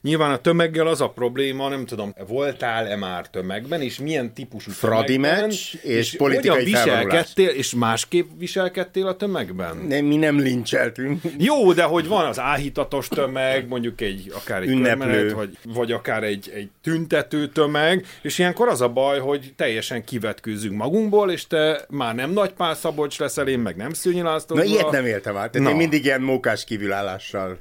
Nyilván 0.01 0.31
a 0.31 0.37
tömeggel 0.37 0.87
az 0.87 1.01
a 1.01 1.09
probléma, 1.09 1.69
nem 1.69 1.87
tudom, 1.87 2.15
voltál-e 2.27 2.97
már 2.97 3.29
tömegben, 3.29 3.81
és 3.81 3.99
milyen 3.99 4.35
típusú 4.35 4.71
Fradi 4.71 5.17
meccs 5.17 5.53
és, 5.53 5.79
és 5.83 6.17
politikai 6.17 6.65
viselkedtél, 6.65 7.49
és 7.49 7.75
másképp 7.75 8.29
viselkedtél 8.39 9.07
a 9.07 9.17
tömegben? 9.17 9.77
Nem, 9.77 10.05
mi 10.05 10.17
nem 10.17 10.39
lincseltünk. 10.39 11.21
Jó, 11.39 11.73
de 11.73 11.83
hogy 11.83 12.07
van 12.07 12.27
az 12.27 12.39
áhítatos 12.39 13.09
tömeg, 13.09 13.69
mondjuk 13.69 14.01
egy 14.01 14.33
akár 14.35 14.63
egy 14.63 14.69
Ünneplő. 14.69 15.35
vagy, 15.35 15.59
vagy 15.65 15.93
akár 15.93 16.23
egy, 16.23 16.51
egy 16.55 16.69
tüntető 16.83 17.49
tömeg, 17.49 18.07
és 18.23 18.39
ilyenkor 18.39 18.69
az 18.69 18.81
a 18.81 18.89
baj, 18.89 19.19
hogy 19.19 19.53
teljesen 19.57 20.05
kivetkőzünk 20.05 20.77
magunkból, 20.77 21.31
és 21.31 21.47
te 21.47 21.85
már 21.89 22.15
nem 22.15 22.31
nagy 22.31 22.53
Pál 22.53 22.75
Szabolcs 22.75 23.19
leszel, 23.19 23.49
én 23.49 23.59
meg 23.59 23.77
nem 23.77 23.93
Szőnyi 23.93 24.23
László. 24.23 24.57
Na 24.57 24.65
ilyet 24.65 24.91
nem 24.91 25.07
éltem 25.07 25.37
át, 25.37 25.51
tehát 25.51 25.71
én 25.71 25.77
mindig 25.77 26.05
ilyen 26.05 26.21
mókás 26.21 26.65
kívülállással 26.65 27.59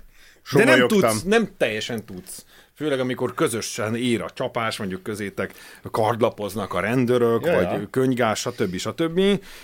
de 0.54 0.64
nem 0.64 0.88
tudsz, 0.88 1.24
nem 1.24 1.50
teljesen 1.58 2.06
tudsz. 2.06 2.46
Főleg, 2.82 3.00
amikor 3.00 3.34
közösen 3.34 3.96
ér 3.96 4.22
a 4.22 4.30
csapás, 4.34 4.78
mondjuk 4.78 5.04
közétek 5.04 5.54
kardlapoznak 5.92 6.74
a 6.74 6.80
rendőrök, 6.80 7.46
ja, 7.46 7.54
vagy 7.54 7.64
ja. 7.64 7.88
könygás, 7.90 8.40
stb. 8.40 8.78
stb. 8.78 9.22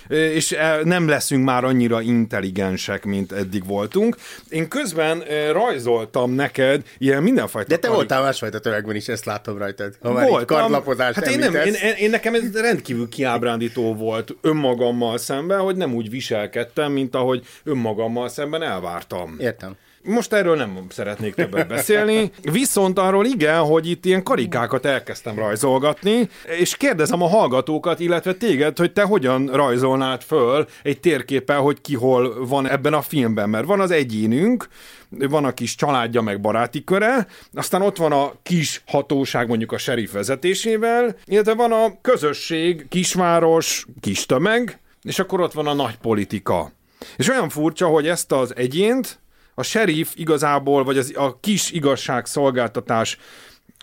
És 0.08 0.52
e, 0.52 0.80
nem 0.84 1.08
leszünk 1.08 1.44
már 1.44 1.64
annyira 1.64 2.00
intelligensek, 2.00 3.04
mint 3.04 3.32
eddig 3.32 3.66
voltunk. 3.66 4.16
Én 4.48 4.68
közben 4.68 5.22
e, 5.22 5.52
rajzoltam 5.52 6.30
neked 6.30 6.82
ilyen 6.98 7.22
mindenfajta... 7.22 7.68
De 7.68 7.74
te 7.74 7.80
karik... 7.80 7.96
voltál 7.96 8.22
másfajta 8.22 8.58
tömegben 8.58 8.96
is, 8.96 9.08
ezt 9.08 9.24
látom 9.24 9.58
rajtad. 9.58 9.96
Ha 10.00 10.12
már 10.12 10.28
Voltam. 10.28 10.58
kardlapozás 10.58 11.14
hát 11.14 11.26
én, 11.26 11.38
nem, 11.38 11.54
én, 11.54 11.74
én, 11.74 11.94
én, 11.98 12.10
nekem 12.10 12.34
ez 12.34 12.60
rendkívül 12.60 13.08
kiábrándító 13.08 13.94
volt 13.94 14.34
önmagammal 14.40 15.18
szemben, 15.18 15.60
hogy 15.60 15.76
nem 15.76 15.94
úgy 15.94 16.10
viselkedtem, 16.10 16.92
mint 16.92 17.14
ahogy 17.14 17.46
önmagammal 17.64 18.28
szemben 18.28 18.62
elvártam. 18.62 19.36
Értem. 19.38 19.76
Most 20.08 20.32
erről 20.32 20.56
nem 20.56 20.86
szeretnék 20.88 21.34
többet 21.34 21.68
beszélni, 21.68 22.30
viszont 22.42 22.98
arról 22.98 23.24
igen, 23.24 23.60
hogy 23.60 23.90
itt 23.90 24.04
ilyen 24.04 24.22
karikákat 24.22 24.84
elkezdtem 24.84 25.36
rajzolgatni, 25.38 26.28
és 26.58 26.76
kérdezem 26.76 27.22
a 27.22 27.28
hallgatókat, 27.28 28.00
illetve 28.00 28.34
téged, 28.34 28.78
hogy 28.78 28.92
te 28.92 29.02
hogyan 29.02 29.46
rajzolnád 29.46 30.22
föl 30.22 30.66
egy 30.82 31.00
térképpel, 31.00 31.60
hogy 31.60 31.80
ki 31.80 31.94
hol 31.94 32.46
van 32.46 32.68
ebben 32.68 32.92
a 32.92 33.02
filmben, 33.02 33.48
mert 33.48 33.66
van 33.66 33.80
az 33.80 33.90
egyénünk, 33.90 34.68
van 35.08 35.44
a 35.44 35.54
kis 35.54 35.74
családja 35.74 36.20
meg 36.20 36.40
baráti 36.40 36.84
köre, 36.84 37.26
aztán 37.52 37.82
ott 37.82 37.96
van 37.96 38.12
a 38.12 38.32
kis 38.42 38.82
hatóság 38.86 39.48
mondjuk 39.48 39.72
a 39.72 39.78
serif 39.78 40.12
vezetésével, 40.12 41.16
illetve 41.24 41.54
van 41.54 41.72
a 41.72 42.00
közösség, 42.00 42.86
kisváros, 42.88 43.86
kis 44.00 44.26
tömeg, 44.26 44.80
és 45.02 45.18
akkor 45.18 45.40
ott 45.40 45.52
van 45.52 45.66
a 45.66 45.74
nagy 45.74 45.96
politika. 45.96 46.72
És 47.16 47.28
olyan 47.28 47.48
furcsa, 47.48 47.86
hogy 47.86 48.08
ezt 48.08 48.32
az 48.32 48.56
egyént 48.56 49.20
a 49.58 49.62
sheriff 49.62 50.12
igazából, 50.14 50.84
vagy 50.84 50.98
az, 50.98 51.12
a 51.16 51.40
kis 51.40 51.70
igazságszolgáltatás 51.70 53.18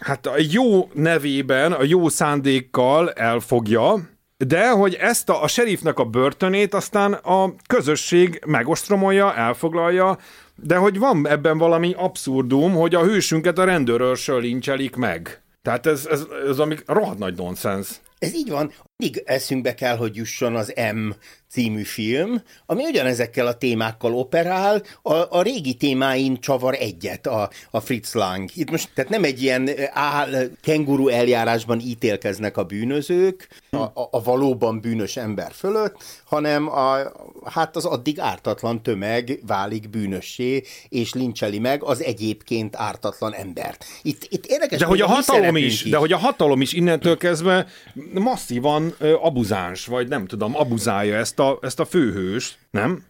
hát 0.01 0.25
a 0.25 0.33
jó 0.51 0.89
nevében, 0.93 1.71
a 1.71 1.83
jó 1.83 2.09
szándékkal 2.09 3.11
elfogja, 3.11 4.09
de 4.37 4.69
hogy 4.69 4.93
ezt 4.93 5.29
a, 5.29 5.43
a 5.43 5.47
sheriffnek 5.47 5.99
a 5.99 6.05
börtönét 6.05 6.73
aztán 6.73 7.13
a 7.13 7.53
közösség 7.67 8.41
megostromolja, 8.45 9.35
elfoglalja, 9.35 10.17
de 10.55 10.75
hogy 10.75 10.99
van 10.99 11.27
ebben 11.27 11.57
valami 11.57 11.93
abszurdum, 11.97 12.73
hogy 12.73 12.95
a 12.95 13.03
hősünket 13.03 13.57
a 13.57 13.63
rendőrörsől 13.63 14.41
lincselik 14.41 14.95
meg. 14.95 15.41
Tehát 15.61 15.85
ez, 15.85 16.07
ez, 16.09 16.25
ez 16.47 16.59
ami 16.59 16.75
rohadt 16.85 17.19
nagy 17.19 17.35
nonsens. 17.35 17.87
Ez 18.19 18.33
így 18.33 18.49
van. 18.49 18.71
Mindig 18.97 19.23
eszünkbe 19.25 19.73
kell, 19.73 19.97
hogy 19.97 20.15
jusson 20.15 20.55
az 20.55 20.73
M 20.93 21.09
című 21.55 21.83
film, 21.83 22.41
ami 22.65 22.83
ugyanezekkel 22.83 23.47
a 23.47 23.57
témákkal 23.57 24.13
operál, 24.13 24.83
a, 25.01 25.13
a 25.13 25.41
régi 25.41 25.73
témáin 25.73 26.39
csavar 26.39 26.75
egyet 26.79 27.27
a, 27.27 27.49
a 27.71 27.79
Fritz 27.79 28.13
Lang. 28.13 28.49
Itt 28.53 28.71
most 28.71 28.89
tehát 28.93 29.09
nem 29.09 29.23
egy 29.23 29.41
ilyen 29.41 29.69
áll, 29.89 30.49
kenguru 30.61 31.07
eljárásban 31.07 31.79
ítélkeznek 31.79 32.57
a 32.57 32.63
bűnözők 32.63 33.47
a, 33.69 33.77
a, 33.77 34.07
a 34.11 34.23
valóban 34.23 34.81
bűnös 34.81 35.17
ember 35.17 35.51
fölött, 35.51 35.95
hanem 36.25 36.67
a, 36.67 36.97
hát 37.45 37.75
az 37.75 37.85
addig 37.85 38.19
ártatlan 38.19 38.83
tömeg 38.83 39.39
válik 39.47 39.89
bűnössé, 39.89 40.63
és 40.89 41.13
lincseli 41.13 41.59
meg 41.59 41.83
az 41.83 42.03
egyébként 42.03 42.75
ártatlan 42.75 43.33
embert. 43.33 43.85
Itt, 44.01 44.27
itt 44.29 44.45
érdekes, 44.45 44.79
de 44.79 44.85
hogy 44.85 45.01
a 45.01 45.07
hatalom 45.07 45.57
is, 45.57 45.83
is, 45.83 45.89
de 45.89 45.97
hogy 45.97 46.11
a 46.11 46.17
hatalom 46.17 46.61
is 46.61 46.73
innentől 46.73 47.17
kezdve 47.17 47.67
masszívan 48.13 48.84
abuzáns, 49.21 49.85
vagy 49.85 50.07
nem 50.07 50.27
tudom, 50.27 50.55
abuzálja 50.55 51.15
ezt 51.15 51.39
a, 51.39 51.59
ezt 51.61 51.79
a 51.79 51.85
főhőst, 51.85 52.57
nem? 52.71 53.03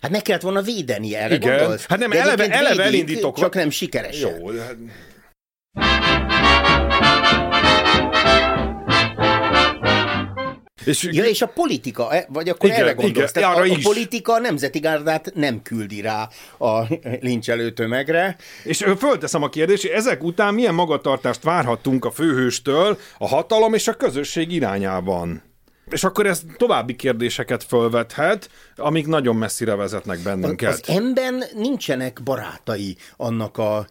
Hát 0.00 0.10
meg 0.10 0.22
kellett 0.22 0.42
volna 0.42 0.62
védeni 0.62 1.14
erre, 1.14 1.34
Igen. 1.34 1.58
Gondolsz? 1.58 1.86
Hát 1.86 1.98
nem, 1.98 2.12
eleve, 2.12 2.50
eleve 2.50 2.82
elindítok. 2.82 3.38
Csak 3.38 3.54
nem 3.54 3.70
sikeresen. 3.70 4.40
Jó, 4.40 4.50
hát... 4.50 4.76
És, 10.88 11.08
ja, 11.10 11.24
és 11.24 11.42
a 11.42 11.46
politika, 11.46 12.14
e, 12.14 12.26
vagy 12.28 12.48
akkor 12.48 12.68
igen, 12.68 12.80
erre 12.80 12.92
gondolsz, 12.92 13.30
igen, 13.34 13.50
a, 13.50 13.62
a 13.62 13.78
politika 13.82 14.32
a 14.32 14.38
nemzeti 14.38 14.78
gárdát 14.78 15.32
nem 15.34 15.62
küldi 15.62 16.00
rá 16.00 16.28
a 16.58 16.82
lincselő 17.20 17.72
tömegre. 17.72 18.36
És 18.64 18.84
fölteszem 18.98 19.42
a 19.42 19.48
kérdést, 19.48 19.84
ezek 19.84 20.22
után 20.22 20.54
milyen 20.54 20.74
magatartást 20.74 21.42
várhattunk 21.42 22.04
a 22.04 22.10
főhőstől 22.10 22.98
a 23.18 23.28
hatalom 23.28 23.74
és 23.74 23.88
a 23.88 23.94
közösség 23.94 24.52
irányában? 24.52 25.47
És 25.90 26.04
akkor 26.04 26.26
ez 26.26 26.42
további 26.56 26.96
kérdéseket 26.96 27.64
fölvethet, 27.64 28.50
amik 28.76 29.06
nagyon 29.06 29.36
messzire 29.36 29.74
vezetnek 29.74 30.18
bennünket. 30.18 30.72
Az 30.72 30.82
emben 30.86 31.44
nincsenek 31.54 32.22
barátai 32.24 32.96
annak 33.16 33.58
a 33.58 33.86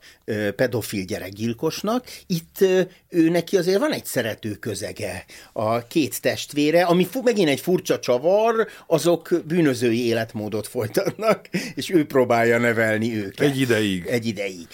pedofil 0.55 1.03
gyerekgyilkosnak. 1.03 2.05
Itt 2.27 2.65
ő 3.09 3.29
neki 3.29 3.57
azért 3.57 3.79
van 3.79 3.91
egy 3.91 4.05
szerető 4.05 4.51
közege. 4.51 5.25
A 5.53 5.87
két 5.87 6.21
testvére, 6.21 6.83
ami 6.83 7.07
megint 7.23 7.49
egy 7.49 7.59
furcsa 7.59 7.99
csavar, 7.99 8.67
azok 8.87 9.29
bűnözői 9.45 10.05
életmódot 10.05 10.67
folytatnak, 10.67 11.47
és 11.75 11.89
ő 11.89 12.05
próbálja 12.05 12.57
nevelni 12.57 13.15
őket. 13.17 13.47
Egy 13.47 13.59
ideig. 13.59 14.05
Egy 14.05 14.25
ideig. 14.25 14.67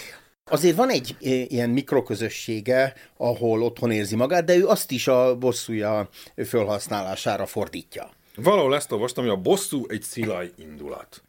Azért 0.51 0.75
van 0.75 0.89
egy 0.89 1.15
ilyen 1.47 1.69
mikroközössége, 1.69 2.93
ahol 3.17 3.63
otthon 3.63 3.91
érzi 3.91 4.15
magát, 4.15 4.45
de 4.45 4.55
ő 4.55 4.67
azt 4.67 4.91
is 4.91 5.07
a 5.07 5.37
bosszúja 5.37 6.09
felhasználására 6.35 7.45
fordítja. 7.45 8.09
Valahol 8.35 8.75
ezt 8.75 8.91
olvastam, 8.91 9.23
hogy 9.23 9.33
a 9.33 9.41
bosszú 9.41 9.85
egy 9.87 10.01
szilaj 10.01 10.51
indulat. 10.57 11.23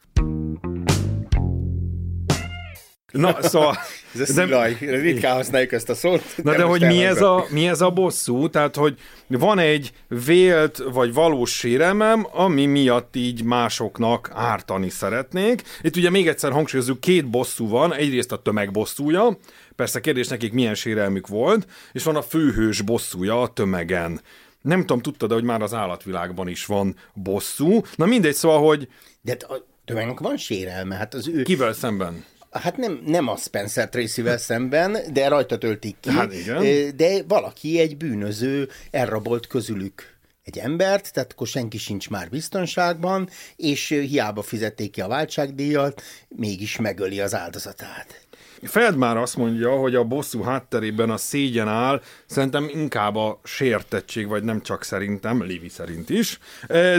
Na, 3.14 3.42
szóval... 3.42 3.76
ez 4.14 4.20
a 4.20 4.32
szilaj, 4.32 4.76
de, 4.80 4.96
ritkán 4.96 5.34
használjuk 5.34 5.72
ezt 5.72 5.88
a 5.88 5.94
szót. 5.94 6.22
Na 6.42 6.56
de 6.56 6.62
hogy 6.62 6.80
mi 6.80 7.04
ez, 7.04 7.22
a, 7.22 7.46
mi 7.50 7.68
ez 7.68 7.80
a 7.80 7.90
bosszú? 7.90 8.48
Tehát, 8.48 8.76
hogy 8.76 8.98
van 9.26 9.58
egy 9.58 9.92
vélt 10.08 10.82
vagy 10.92 11.12
valós 11.12 11.50
sérelmem, 11.56 12.26
ami 12.32 12.66
miatt 12.66 13.16
így 13.16 13.44
másoknak 13.44 14.30
ártani 14.34 14.88
szeretnék. 14.88 15.62
Itt 15.82 15.96
ugye 15.96 16.10
még 16.10 16.28
egyszer 16.28 16.52
hangsúlyozzuk, 16.52 17.00
két 17.00 17.30
bosszú 17.30 17.68
van, 17.68 17.94
egyrészt 17.94 18.32
a 18.32 18.42
tömeg 18.42 18.70
bosszúja, 18.70 19.38
persze 19.76 20.00
kérdés 20.00 20.28
nekik 20.28 20.52
milyen 20.52 20.74
sérelmük 20.74 21.26
volt, 21.26 21.66
és 21.92 22.02
van 22.02 22.16
a 22.16 22.22
főhős 22.22 22.80
bosszúja 22.80 23.42
a 23.42 23.48
tömegen. 23.48 24.20
Nem 24.62 24.80
tudom, 24.80 25.00
tudtad, 25.00 25.32
hogy 25.32 25.44
már 25.44 25.62
az 25.62 25.74
állatvilágban 25.74 26.48
is 26.48 26.66
van 26.66 26.96
bosszú. 27.14 27.80
Na 27.96 28.06
mindegy, 28.06 28.34
szóval, 28.34 28.66
hogy... 28.66 28.88
De 29.20 29.36
a 29.48 29.54
tömegnek 29.84 30.18
van 30.18 30.36
sérelme, 30.36 30.94
hát 30.94 31.14
az 31.14 31.28
ő... 31.28 31.42
Kivel 31.42 31.72
szemben? 31.72 32.24
Hát 32.62 32.76
nem, 32.76 33.02
nem 33.06 33.28
a 33.28 33.36
Spencer 33.36 33.88
Tracy-vel 33.88 34.38
szemben, 34.38 34.98
de 35.12 35.28
rajta 35.28 35.58
töltik 35.58 35.96
ki. 36.00 36.10
Hát 36.10 36.34
igen. 36.34 36.96
De 36.96 37.22
valaki, 37.28 37.78
egy 37.78 37.96
bűnöző 37.96 38.68
elrabolt 38.90 39.46
közülük 39.46 40.14
egy 40.44 40.58
embert, 40.58 41.12
tehát 41.12 41.32
akkor 41.32 41.46
senki 41.46 41.78
sincs 41.78 42.10
már 42.10 42.28
biztonságban, 42.28 43.28
és 43.56 43.88
hiába 43.88 44.42
fizették 44.42 44.90
ki 44.90 45.00
a 45.00 45.08
váltságdíjat, 45.08 46.02
mégis 46.28 46.76
megöli 46.76 47.20
az 47.20 47.34
áldozatát. 47.34 48.23
Feld 48.64 48.96
már 48.96 49.16
azt 49.16 49.36
mondja, 49.36 49.76
hogy 49.76 49.94
a 49.94 50.04
bosszú 50.04 50.42
hátterében 50.42 51.10
a 51.10 51.16
szégyen 51.16 51.68
áll, 51.68 52.02
szerintem 52.26 52.68
inkább 52.72 53.16
a 53.16 53.40
sértettség, 53.44 54.28
vagy 54.28 54.42
nem 54.42 54.62
csak 54.62 54.84
szerintem, 54.84 55.42
Lévi 55.42 55.68
szerint 55.68 56.10
is, 56.10 56.38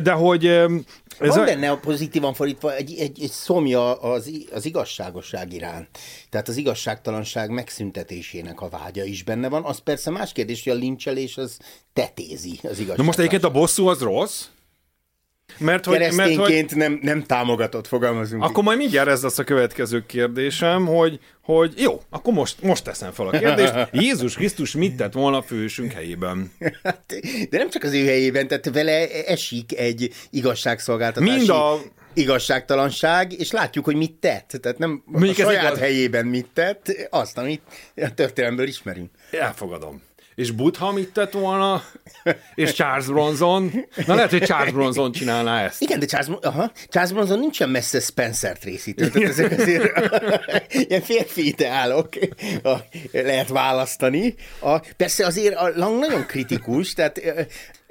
de 0.04 0.12
hogy... 0.12 0.45
Ez 0.45 1.36
Van 1.36 1.39
a... 1.39 1.43
benne 1.43 1.69
a 1.69 1.78
pozitívan 1.78 2.34
fordítva 2.34 2.75
egy, 2.75 2.95
egy, 2.99 3.21
egy 3.21 3.32
szomja 3.32 3.93
az, 3.93 4.32
az 4.51 4.65
igazságosság 4.65 5.54
iránt. 5.54 5.88
Tehát 6.30 6.47
az 6.47 6.58
igazságtalanság 6.58 7.49
megszüntetésének 7.49 8.62
a 8.62 8.69
vágya 8.69 9.04
is 9.04 9.23
benne 9.23 9.49
van. 9.49 9.63
Az 9.63 9.80
persze 9.80 10.10
más 10.10 10.32
kérdés, 10.32 10.63
hogy 10.63 10.73
a 10.73 10.75
lincselés 10.75 11.38
az 11.38 11.58
tetézi 11.93 12.49
az 12.49 12.60
igazságtalanság. 12.60 12.97
Na 12.97 13.04
most 13.04 13.17
egyébként 13.17 13.43
a 13.43 13.51
bosszú 13.51 13.88
az 13.88 13.99
rossz? 13.99 14.45
Mert 15.58 15.86
hogy, 15.86 15.99
mert, 16.15 16.36
hogy 16.36 16.65
nem, 16.75 16.99
nem 17.01 17.23
támogatott, 17.23 17.88
fogalmazunk. 17.88 18.43
Akkor 18.43 18.63
majd 18.63 18.77
mindjárt 18.77 19.08
ez 19.08 19.23
lesz 19.23 19.38
a 19.38 19.43
következő 19.43 20.05
kérdésem, 20.05 20.86
hogy, 20.86 21.19
hogy 21.41 21.73
jó, 21.77 22.01
akkor 22.10 22.34
most, 22.34 22.62
most 22.62 22.84
teszem 22.84 23.12
fel 23.12 23.27
a 23.27 23.29
kérdést. 23.29 23.73
Jézus 23.91 24.36
Krisztus 24.36 24.71
mit 24.71 24.95
tett 24.95 25.13
volna 25.13 25.38
a 25.38 25.41
fősünk 25.41 25.91
helyében? 25.91 26.51
Hát, 26.84 27.03
de 27.49 27.58
nem 27.58 27.69
csak 27.69 27.84
az 27.84 27.93
ő 27.93 28.05
helyében, 28.05 28.47
tehát 28.47 28.69
vele 28.73 29.25
esik 29.25 29.77
egy 29.77 30.13
igazságszolgáltatási... 30.29 31.31
Mind 31.31 31.49
a 31.49 31.81
igazságtalanság, 32.13 33.39
és 33.39 33.51
látjuk, 33.51 33.86
hogy 33.86 33.95
mit 33.95 34.13
tett. 34.13 34.58
Tehát 34.62 34.77
nem 34.77 35.03
Még 35.05 35.29
a 35.29 35.34
saját 35.34 35.63
igaz... 35.63 35.79
helyében 35.79 36.25
mit 36.25 36.47
tett, 36.53 37.08
azt, 37.10 37.38
amit 37.38 37.62
a 37.95 38.13
történelemből 38.13 38.67
ismerünk. 38.67 39.10
Elfogadom 39.31 40.01
és 40.36 40.52
Butha 40.52 40.91
mit 40.91 41.13
tett 41.13 41.34
volna, 41.34 41.84
és 42.56 42.74
Charles 42.74 43.06
Bronson. 43.06 43.71
Na 44.06 44.15
lehet, 44.15 44.30
hogy 44.30 44.43
Charles 44.43 44.74
Bronson 44.74 45.12
csinálná 45.12 45.63
ezt. 45.63 45.82
Igen, 45.82 46.00
de 46.00 46.06
Charles, 46.06 46.38
aha, 46.41 46.71
Charles 46.89 47.13
Bronson 47.13 47.39
nincsen 47.39 47.69
messze 47.69 48.00
Spencer 48.00 48.58
részítő. 48.62 49.10
Tehát 49.10 49.30
ezek 49.30 49.60
azért 49.60 49.91
ilyen 50.88 51.02
férfi 51.02 51.48
ideálok 51.48 52.10
lehet 53.12 53.48
választani. 53.50 54.36
A, 54.60 54.80
persze 54.98 55.26
azért 55.26 55.56
a 55.56 55.71
Lang 55.76 56.00
nagyon 56.00 56.26
kritikus, 56.26 56.93
tehát 56.93 57.21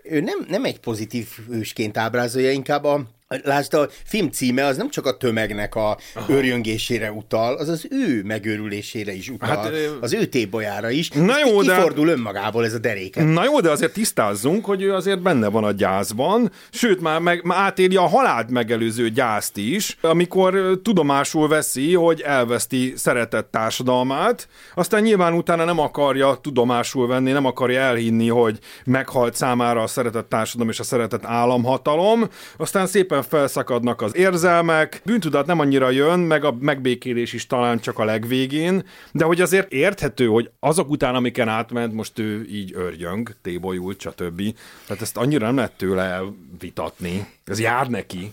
ő 0.02 0.20
nem, 0.20 0.46
nem 0.48 0.64
egy 0.64 0.80
pozitív 0.80 1.28
hősként 1.48 1.96
ábrázolja, 1.96 2.50
inkább 2.50 2.84
a, 2.84 3.02
Lásd, 3.42 3.74
a 3.74 3.88
film 4.04 4.30
címe 4.30 4.64
az 4.64 4.76
nem 4.76 4.90
csak 4.90 5.06
a 5.06 5.16
tömegnek 5.16 5.74
a 5.74 5.98
Aha. 6.14 6.32
örjöngésére 6.32 7.12
utal, 7.12 7.54
az 7.54 7.68
az 7.68 7.86
ő 7.90 8.22
megőrülésére 8.24 9.12
is 9.12 9.28
utal, 9.28 9.48
hát, 9.48 9.72
az 10.00 10.12
ő 10.12 10.24
tébolyára 10.24 10.90
is. 10.90 11.08
Na 11.08 11.38
jó, 11.38 11.62
de... 11.62 11.74
Kifordul 11.74 12.08
önmagából 12.08 12.64
ez 12.64 12.74
a 12.74 12.78
deréket. 12.78 13.32
Na 13.32 13.44
jó, 13.44 13.60
de 13.60 13.70
azért 13.70 13.92
tisztázzunk, 13.92 14.64
hogy 14.64 14.82
ő 14.82 14.94
azért 14.94 15.22
benne 15.22 15.48
van 15.48 15.64
a 15.64 15.72
gyászban, 15.72 16.50
sőt, 16.70 17.00
már, 17.00 17.20
meg, 17.20 17.44
már 17.44 17.58
átéli 17.58 17.96
a 17.96 18.06
halált 18.06 18.50
megelőző 18.50 19.10
gyászt 19.10 19.56
is, 19.56 19.96
amikor 20.00 20.80
tudomásul 20.82 21.48
veszi, 21.48 21.94
hogy 21.94 22.20
elveszti 22.20 22.92
szeretett 22.96 23.50
társadalmát, 23.50 24.48
aztán 24.74 25.02
nyilván 25.02 25.34
utána 25.34 25.64
nem 25.64 25.78
akarja 25.78 26.38
tudomásul 26.42 27.06
venni, 27.06 27.32
nem 27.32 27.44
akarja 27.44 27.80
elhinni, 27.80 28.28
hogy 28.28 28.58
meghalt 28.84 29.34
számára 29.34 29.82
a 29.82 29.86
szeretett 29.86 30.28
társadalom 30.28 30.70
és 30.70 30.80
a 30.80 30.84
szeretett 30.84 31.24
államhatalom, 31.24 32.28
aztán 32.56 32.86
szépen 32.86 33.22
felszakadnak 33.24 34.02
az 34.02 34.16
érzelmek, 34.16 35.00
bűntudat 35.04 35.46
nem 35.46 35.58
annyira 35.58 35.90
jön, 35.90 36.18
meg 36.18 36.44
a 36.44 36.56
megbékélés 36.60 37.32
is 37.32 37.46
talán 37.46 37.80
csak 37.80 37.98
a 37.98 38.04
legvégén, 38.04 38.84
de 39.12 39.24
hogy 39.24 39.40
azért 39.40 39.72
érthető, 39.72 40.26
hogy 40.26 40.50
azok 40.60 40.90
után, 40.90 41.14
amiken 41.14 41.48
átment, 41.48 41.92
most 41.94 42.18
ő 42.18 42.46
így 42.50 42.72
örjöng, 42.74 43.30
tébolyult, 43.42 44.00
stb. 44.00 44.42
Tehát 44.86 45.02
ezt 45.02 45.16
annyira 45.16 45.46
nem 45.46 45.56
lehet 45.56 45.76
tőle 45.76 46.02
elvitatni. 46.02 47.26
Ez 47.44 47.60
jár 47.60 47.88
neki. 47.88 48.32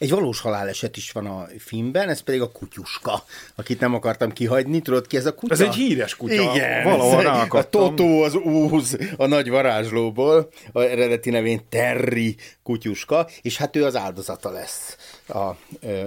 Egy 0.00 0.10
valós 0.10 0.40
haláleset 0.40 0.96
is 0.96 1.10
van 1.10 1.26
a 1.26 1.46
filmben, 1.58 2.08
ez 2.08 2.20
pedig 2.20 2.40
a 2.40 2.52
kutyuska, 2.52 3.24
akit 3.54 3.80
nem 3.80 3.94
akartam 3.94 4.32
kihagyni. 4.32 4.80
Tudod 4.80 5.06
ki 5.06 5.16
ez 5.16 5.26
a 5.26 5.34
kutya? 5.34 5.52
Ez 5.52 5.60
egy 5.60 5.74
híres 5.74 6.16
kutya. 6.16 6.52
Igen. 6.54 6.84
Valahol 6.84 7.26
A 7.48 7.68
Totó 7.68 8.22
az 8.22 8.34
úz 8.34 8.98
a 9.16 9.26
nagy 9.26 9.50
varázslóból, 9.50 10.50
a 10.72 10.80
eredeti 10.80 11.30
nevén 11.30 11.60
Terry 11.68 12.36
kutyuska, 12.62 13.28
és 13.42 13.56
hát 13.56 13.76
ő 13.76 13.84
az 13.84 13.96
áldozata 13.96 14.50
lesz 14.50 14.96
a, 15.26 15.38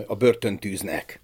a 0.08 0.16
börtöntűznek. 0.16 1.22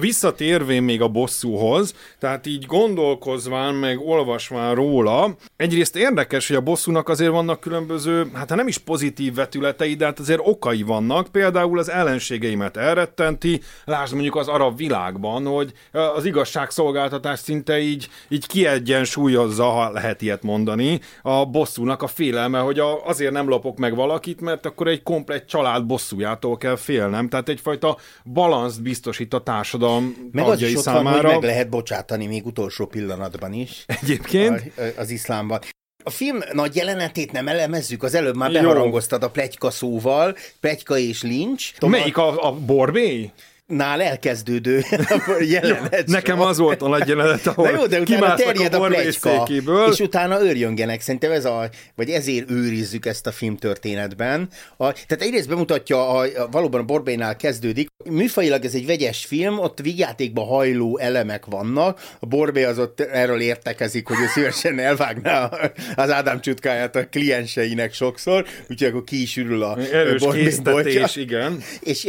Visszatérvén 0.00 0.82
még 0.82 1.02
a 1.02 1.08
bosszúhoz, 1.08 1.94
tehát 2.18 2.46
így 2.46 2.66
gondolkozván, 2.66 3.74
meg 3.74 4.00
olvasván 4.00 4.74
róla, 4.74 5.36
egyrészt 5.56 5.96
érdekes, 5.96 6.48
hogy 6.48 6.56
a 6.56 6.60
bosszúnak 6.60 7.08
azért 7.08 7.30
vannak 7.30 7.60
különböző, 7.60 8.30
hát 8.34 8.54
nem 8.54 8.68
is 8.68 8.78
pozitív 8.78 9.34
vetületei, 9.34 9.94
de 9.94 10.04
hát 10.04 10.18
azért 10.18 10.40
okai 10.42 10.82
vannak, 10.82 11.28
például 11.28 11.78
az 11.78 11.90
ellenségeimet 11.90 12.76
elrettenti, 12.76 13.60
lásd 13.84 14.12
mondjuk 14.12 14.36
az 14.36 14.48
arab 14.48 14.76
világban, 14.76 15.46
hogy 15.46 15.72
az 16.16 16.24
igazságszolgáltatás 16.24 17.38
szinte 17.38 17.78
így, 17.78 18.08
így 18.28 18.46
kiegyensúlyozza, 18.46 19.64
ha 19.64 19.90
lehet 19.90 20.22
ilyet 20.22 20.42
mondani, 20.42 21.00
a 21.22 21.44
bosszúnak 21.44 22.02
a 22.02 22.06
félelme, 22.06 22.58
hogy 22.58 22.82
azért 23.04 23.32
nem 23.32 23.48
lopok 23.48 23.78
meg 23.78 23.94
valakit, 23.94 24.40
mert 24.40 24.66
akkor 24.66 24.88
egy 24.88 25.02
komplet 25.02 25.48
család 25.48 25.86
bosszújától 25.86 26.56
kell 26.56 26.76
félnem, 26.76 27.28
tehát 27.28 27.48
egyfajta 27.48 27.96
balanszt 28.24 28.82
biztosít 28.82 29.34
a 29.34 29.40
társadalom 29.40 29.80
társadalom 29.82 30.30
meg 30.32 30.44
az 30.44 30.62
is 30.62 30.74
ott 30.74 30.82
számára. 30.82 31.22
Van, 31.22 31.32
hogy 31.32 31.40
meg 31.40 31.50
lehet 31.50 31.68
bocsátani 31.68 32.26
még 32.26 32.46
utolsó 32.46 32.86
pillanatban 32.86 33.52
is. 33.52 33.84
Egyébként? 33.86 34.72
A, 34.76 34.82
az 34.96 35.10
iszlámban. 35.10 35.60
A 36.04 36.10
film 36.10 36.38
nagy 36.52 36.76
jelenetét 36.76 37.32
nem 37.32 37.48
elemezzük, 37.48 38.02
az 38.02 38.14
előbb 38.14 38.36
már 38.36 38.52
beharangoztad 38.52 39.22
a 39.22 39.30
plegyka 39.30 39.70
szóval, 39.70 40.36
plegyka 40.60 40.98
és 40.98 41.22
lincs. 41.22 41.72
Melyik 41.80 42.16
a, 42.16 42.48
a 42.48 42.52
borbély? 42.52 43.30
Nál 43.66 44.02
elkezdődő 44.02 44.82
jelenet. 45.54 46.06
Nekem 46.06 46.40
az 46.40 46.58
volt 46.58 46.82
a 46.82 46.88
nagy 46.88 47.08
jelenet, 47.08 47.46
ahol 47.46 47.70
Na 47.70 47.76
jó, 47.76 47.86
de 47.86 48.00
utána 48.00 48.34
terjed 48.34 48.74
a, 48.74 48.84
a 48.84 48.86
plegyka, 48.86 49.46
és 49.90 49.98
utána 49.98 50.42
őrjöngenek. 50.42 51.00
Szerintem 51.00 51.30
ez 51.30 51.44
a, 51.44 51.68
vagy 51.94 52.10
ezért 52.10 52.50
őrizzük 52.50 53.06
ezt 53.06 53.26
a 53.26 53.32
film 53.32 53.56
történetben. 53.56 54.48
A, 54.76 54.92
tehát 54.92 55.20
egyrészt 55.20 55.48
bemutatja, 55.48 56.08
a, 56.08 56.20
a, 56.20 56.48
valóban 56.50 56.80
a 56.80 56.84
Borbénál 56.84 57.36
kezdődik. 57.36 57.88
Műfajilag 58.04 58.64
ez 58.64 58.74
egy 58.74 58.86
vegyes 58.86 59.24
film, 59.24 59.58
ott 59.58 59.78
vigyátékba 59.80 60.44
hajló 60.44 60.98
elemek 60.98 61.46
vannak. 61.46 62.00
A 62.20 62.26
Borbé 62.26 62.64
az 62.64 62.78
ott 62.78 63.00
erről 63.00 63.40
értekezik, 63.40 64.06
hogy 64.06 64.16
ő 64.22 64.26
szívesen 64.26 64.78
elvágná 64.78 65.50
az 65.94 66.10
Ádám 66.10 66.40
csutkáját 66.40 66.96
a 66.96 67.06
klienseinek 67.08 67.92
sokszor, 67.92 68.46
úgyhogy 68.70 68.88
akkor 68.88 69.04
ki 69.04 69.22
is 69.22 69.36
ürül 69.36 69.62
a 69.62 69.78
Erős 69.78 70.22
Borbé 70.62 71.04
igen. 71.14 71.62
És, 71.80 72.06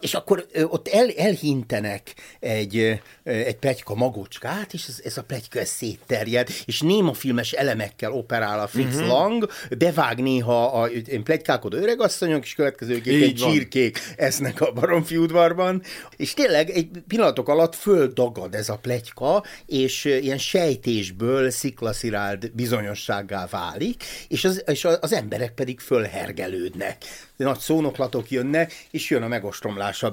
és 0.00 0.14
akkor 0.14 0.46
ott 0.68 0.88
el, 0.96 1.10
elhintenek 1.16 2.14
egy, 2.40 3.00
egy 3.22 3.56
plegyka 3.56 3.94
magocskát, 3.94 4.72
és 4.72 4.84
ez, 4.88 5.00
ez 5.04 5.16
a 5.16 5.22
plegyka 5.22 5.58
ez 5.58 5.68
szétterjed, 5.68 6.48
és 6.64 6.80
néma 6.80 7.12
filmes 7.12 7.52
elemekkel 7.52 8.12
operál 8.12 8.60
a 8.60 8.66
Fritz 8.66 8.94
uh-huh. 8.94 9.08
Lang, 9.08 9.48
bevág 9.78 10.22
néha 10.22 10.80
a 10.80 10.86
én 10.86 11.22
plegykákodó 11.22 11.76
öregasszonyok, 11.76 12.44
és 12.44 12.54
következőképp 12.54 13.22
egy 13.22 13.34
csirkék 13.34 13.98
esznek 14.16 14.60
a 14.60 14.72
baromfi 14.72 15.16
udvarban, 15.16 15.82
és 16.16 16.34
tényleg 16.34 16.70
egy 16.70 16.88
pillanatok 17.08 17.48
alatt 17.48 17.74
földagad 17.74 18.54
ez 18.54 18.68
a 18.68 18.76
plegyka, 18.76 19.44
és 19.66 20.04
ilyen 20.04 20.38
sejtésből 20.38 21.50
sziklasziráld 21.50 22.50
bizonyossággá 22.52 23.46
válik, 23.50 24.04
és 24.28 24.44
az, 24.44 24.62
és 24.66 24.84
az 25.00 25.12
emberek 25.12 25.52
pedig 25.52 25.80
fölhergelődnek. 25.80 27.04
Nagy 27.36 27.58
szónoklatok 27.58 28.30
jönnek, 28.30 28.86
és 28.90 29.10
jön 29.10 29.22
a 29.22 29.28
megostromlása 29.28 30.06
a 30.06 30.10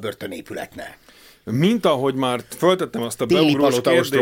börtönépületnek. 0.74 0.98
Mint 1.46 1.86
ahogy 1.86 2.16
már 2.16 2.42
föltettem 2.58 3.02
azt 3.02 3.22
a 3.22 3.26
beugrós 3.26 3.82
kérdést, 3.82 4.14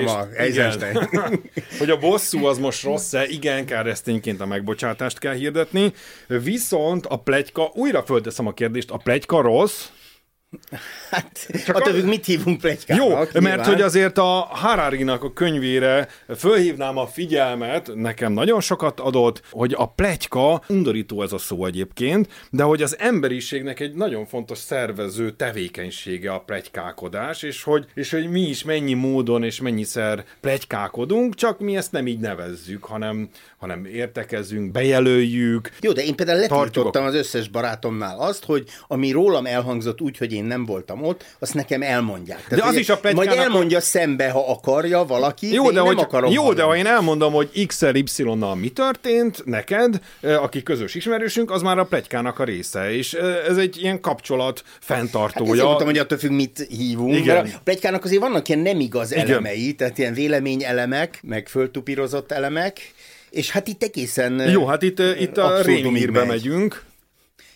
igen, 0.48 1.10
hogy 1.80 1.90
a 1.90 1.98
bosszú 1.98 2.46
az 2.46 2.58
most 2.58 2.84
rossz-e, 2.84 3.26
igen, 3.28 3.66
keresztényként 3.66 4.42
a 4.42 4.46
megbocsátást 4.46 5.20
kell 5.20 5.34
hirdetni, 5.34 5.94
viszont 6.28 7.06
a 7.06 7.16
plegyka, 7.16 7.72
újra 7.74 8.04
fölteszem 8.04 8.48
a 8.48 8.54
kérdést, 8.54 8.92
a 8.92 8.98
plegyka 8.98 9.42
rossz, 9.42 9.88
Hát, 11.10 11.48
Csak 11.66 11.76
attól 11.76 11.94
függ, 11.94 12.06
mit 12.06 12.26
hívunk 12.26 12.60
plegykának. 12.62 13.04
Jó, 13.04 13.10
nyilván. 13.10 13.44
mert 13.44 13.66
hogy 13.66 13.82
azért 13.82 14.18
a 14.18 14.48
Harari-nak 14.50 15.24
a 15.24 15.34
könyvére 15.34 16.08
fölhívnám 16.38 16.98
a 16.98 17.08
figyelmet, 17.08 17.92
nekem 17.96 18.34
nagyon 18.34 18.62
sokat 18.62 19.00
adott, 19.00 19.42
hogy 19.52 19.74
a 19.78 19.86
plegyka, 19.86 20.62
undorító 20.68 21.22
ez 21.22 21.34
a 21.34 21.38
szó 21.38 21.66
egyébként, 21.66 22.28
de 22.50 22.64
hogy 22.64 22.82
az 22.82 22.98
emberiségnek 23.00 23.80
egy 23.80 23.94
nagyon 23.94 24.26
fontos 24.26 24.58
szervező 24.58 25.32
tevékenysége 25.32 26.32
a 26.32 26.40
plegykákodás, 26.40 27.44
és 27.44 27.64
hogy, 27.64 27.86
és 27.94 28.12
hogy 28.12 28.30
mi 28.30 28.42
is 28.42 28.64
mennyi 28.64 28.94
módon 28.94 29.44
és 29.44 29.62
mennyiszer 29.62 30.26
plegykákodunk, 30.42 31.36
csak 31.36 31.60
mi 31.60 31.76
ezt 31.76 31.92
nem 31.92 32.08
így 32.08 32.20
nevezzük, 32.20 32.84
hanem, 32.84 33.30
hanem 33.58 33.86
értekezünk, 33.86 34.72
bejelöljük. 34.72 35.70
Jó, 35.82 35.92
de 35.92 36.04
én 36.04 36.16
például 36.16 36.40
letiltottam 36.40 37.06
az 37.06 37.16
összes 37.16 37.48
barátomnál 37.48 38.20
azt, 38.20 38.46
hogy 38.46 38.68
ami 38.88 39.12
rólam 39.12 39.46
elhangzott 39.46 40.02
úgy, 40.02 40.18
hogy 40.18 40.34
én 40.34 40.40
én 40.41 40.47
nem 40.47 40.65
voltam 40.65 41.04
ott, 41.04 41.25
azt 41.39 41.54
nekem 41.54 41.82
elmondják. 41.82 42.45
de 42.49 42.63
az 42.63 42.75
is 42.75 42.89
a 42.89 42.99
Majd 43.13 43.30
elmondja 43.32 43.77
a... 43.77 43.82
szembe, 43.82 44.30
ha 44.30 44.51
akarja 44.51 45.06
valaki, 45.06 45.54
jó, 45.54 45.65
de, 45.67 45.73
de 45.73 45.80
hogy, 45.80 45.95
nem 45.95 46.06
akarom 46.06 46.32
Jó, 46.32 46.41
hallani. 46.41 46.60
de 46.60 46.63
ha 46.63 46.75
én 46.75 46.86
elmondom, 46.86 47.34
hogy 47.34 47.65
X-el 47.67 47.95
Y-nal 47.95 48.56
mi 48.56 48.69
történt 48.69 49.45
neked, 49.45 50.01
aki 50.21 50.63
közös 50.63 50.95
ismerősünk, 50.95 51.51
az 51.51 51.62
már 51.62 51.77
a 51.77 51.86
plegykának 51.86 52.39
a 52.39 52.43
része, 52.43 52.93
és 52.93 53.13
ez 53.47 53.58
egy 53.58 53.77
ilyen 53.82 54.01
kapcsolat 54.01 54.63
fenntartója. 54.80 55.56
Hát 55.56 55.63
mondtam, 55.63 55.88
hogy 55.88 55.97
attól 55.97 56.17
függ, 56.17 56.32
mit 56.32 56.67
hívunk. 56.69 57.15
Igen. 57.15 57.45
A 57.45 57.60
plegykának 57.63 58.04
azért 58.04 58.21
vannak 58.21 58.47
ilyen 58.47 58.62
nem 58.62 58.80
igaz 58.80 59.12
Igen. 59.12 59.27
elemei, 59.27 59.73
tehát 59.73 59.97
ilyen 59.97 60.13
véleményelemek, 60.13 61.19
meg 61.23 61.47
föltupírozott 61.47 62.32
elemek, 62.32 62.93
és 63.30 63.51
hát 63.51 63.67
itt 63.67 63.84
egészen... 63.84 64.49
Jó, 64.49 64.65
hát 64.65 64.82
itt, 64.82 64.99
itt 65.19 65.38
a 65.38 65.62
Rémírbe 65.62 66.23
megyünk. 66.23 66.84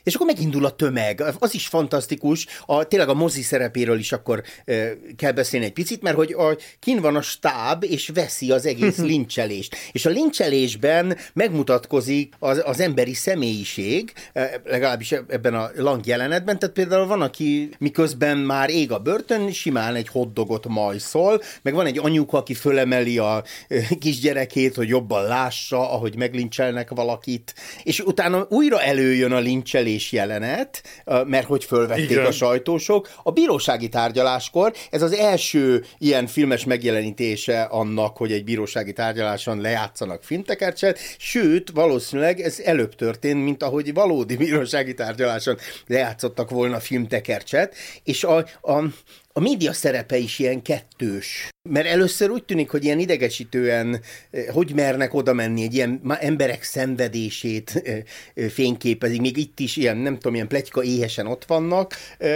És 0.05 0.15
akkor 0.15 0.27
megindul 0.27 0.65
a 0.65 0.69
tömeg. 0.69 1.23
Az 1.39 1.53
is 1.53 1.67
fantasztikus. 1.67 2.45
A, 2.65 2.83
tényleg 2.83 3.09
a 3.09 3.13
mozi 3.13 3.41
szerepéről 3.41 3.99
is 3.99 4.11
akkor 4.11 4.43
e, 4.65 4.73
kell 5.15 5.31
beszélni 5.31 5.65
egy 5.65 5.73
picit, 5.73 6.01
mert 6.01 6.15
hogy 6.15 6.31
a, 6.31 6.57
kin 6.79 7.01
van 7.01 7.15
a 7.15 7.21
stáb, 7.21 7.83
és 7.83 8.11
veszi 8.13 8.51
az 8.51 8.65
egész 8.65 8.97
lincselést. 9.13 9.75
És 9.91 10.05
a 10.05 10.09
lincselésben 10.09 11.17
megmutatkozik 11.33 12.33
az, 12.39 12.61
az 12.65 12.79
emberi 12.79 13.13
személyiség, 13.13 14.13
e, 14.33 14.61
legalábbis 14.63 15.11
ebben 15.11 15.53
a 15.53 15.69
lang 15.75 16.05
jelenetben. 16.05 16.59
Tehát 16.59 16.75
például 16.75 17.07
van, 17.07 17.21
aki 17.21 17.69
miközben 17.79 18.37
már 18.37 18.69
ég 18.69 18.91
a 18.91 18.99
börtön, 18.99 19.51
simán 19.51 19.95
egy 19.95 20.07
hoddogot 20.07 20.67
majszol, 20.67 21.41
meg 21.61 21.73
van 21.73 21.85
egy 21.85 21.99
anyuka, 21.99 22.37
aki 22.37 22.53
fölemeli 22.53 23.17
a 23.17 23.43
e, 23.67 23.87
kisgyerekét, 23.99 24.75
hogy 24.75 24.87
jobban 24.87 25.23
lássa, 25.23 25.91
ahogy 25.91 26.15
meglincselnek 26.15 26.89
valakit, 26.89 27.55
és 27.83 27.99
utána 27.99 28.45
újra 28.49 28.81
előjön 28.81 29.31
a 29.31 29.39
lincselés 29.39 29.93
és 29.95 30.11
jelenet, 30.11 30.83
mert 31.25 31.45
hogy 31.45 31.63
fölvették 31.63 32.09
Igen. 32.09 32.25
a 32.25 32.31
sajtósok. 32.31 33.09
A 33.23 33.31
bírósági 33.31 33.89
tárgyaláskor 33.89 34.73
ez 34.89 35.01
az 35.01 35.13
első 35.13 35.83
ilyen 35.97 36.27
filmes 36.27 36.65
megjelenítése 36.65 37.61
annak, 37.61 38.17
hogy 38.17 38.31
egy 38.31 38.43
bírósági 38.43 38.93
tárgyaláson 38.93 39.61
lejátszanak 39.61 40.23
filmtekercset, 40.23 40.99
sőt, 41.17 41.69
valószínűleg 41.69 42.39
ez 42.39 42.59
előbb 42.59 42.95
történt, 42.95 43.43
mint 43.43 43.63
ahogy 43.63 43.93
valódi 43.93 44.35
bírósági 44.35 44.93
tárgyaláson 44.93 45.57
lejátszottak 45.87 46.49
volna 46.49 46.79
filmtekercset, 46.79 47.75
és 48.03 48.23
a, 48.23 48.37
a, 48.61 48.83
a 49.37 49.41
média 49.41 49.73
szerepe 49.73 50.17
is 50.17 50.39
ilyen 50.39 50.61
kettős. 50.61 51.49
Mert 51.69 51.87
először 51.87 52.29
úgy 52.29 52.43
tűnik, 52.43 52.69
hogy 52.69 52.83
ilyen 52.83 52.99
idegesítően, 52.99 54.01
eh, 54.31 54.45
hogy 54.53 54.71
mernek 54.75 55.13
oda 55.13 55.33
menni, 55.33 55.63
egy 55.63 55.73
ilyen 55.73 56.01
emberek 56.19 56.63
szenvedését 56.63 57.81
eh, 57.83 58.03
eh, 58.33 58.49
fényképezik, 58.49 59.21
még 59.21 59.37
itt 59.37 59.59
is 59.59 59.75
ilyen, 59.75 59.97
nem 59.97 60.13
tudom, 60.13 60.33
ilyen 60.33 60.47
pletyka 60.47 60.83
éhesen 60.83 61.27
ott 61.27 61.45
vannak, 61.45 61.93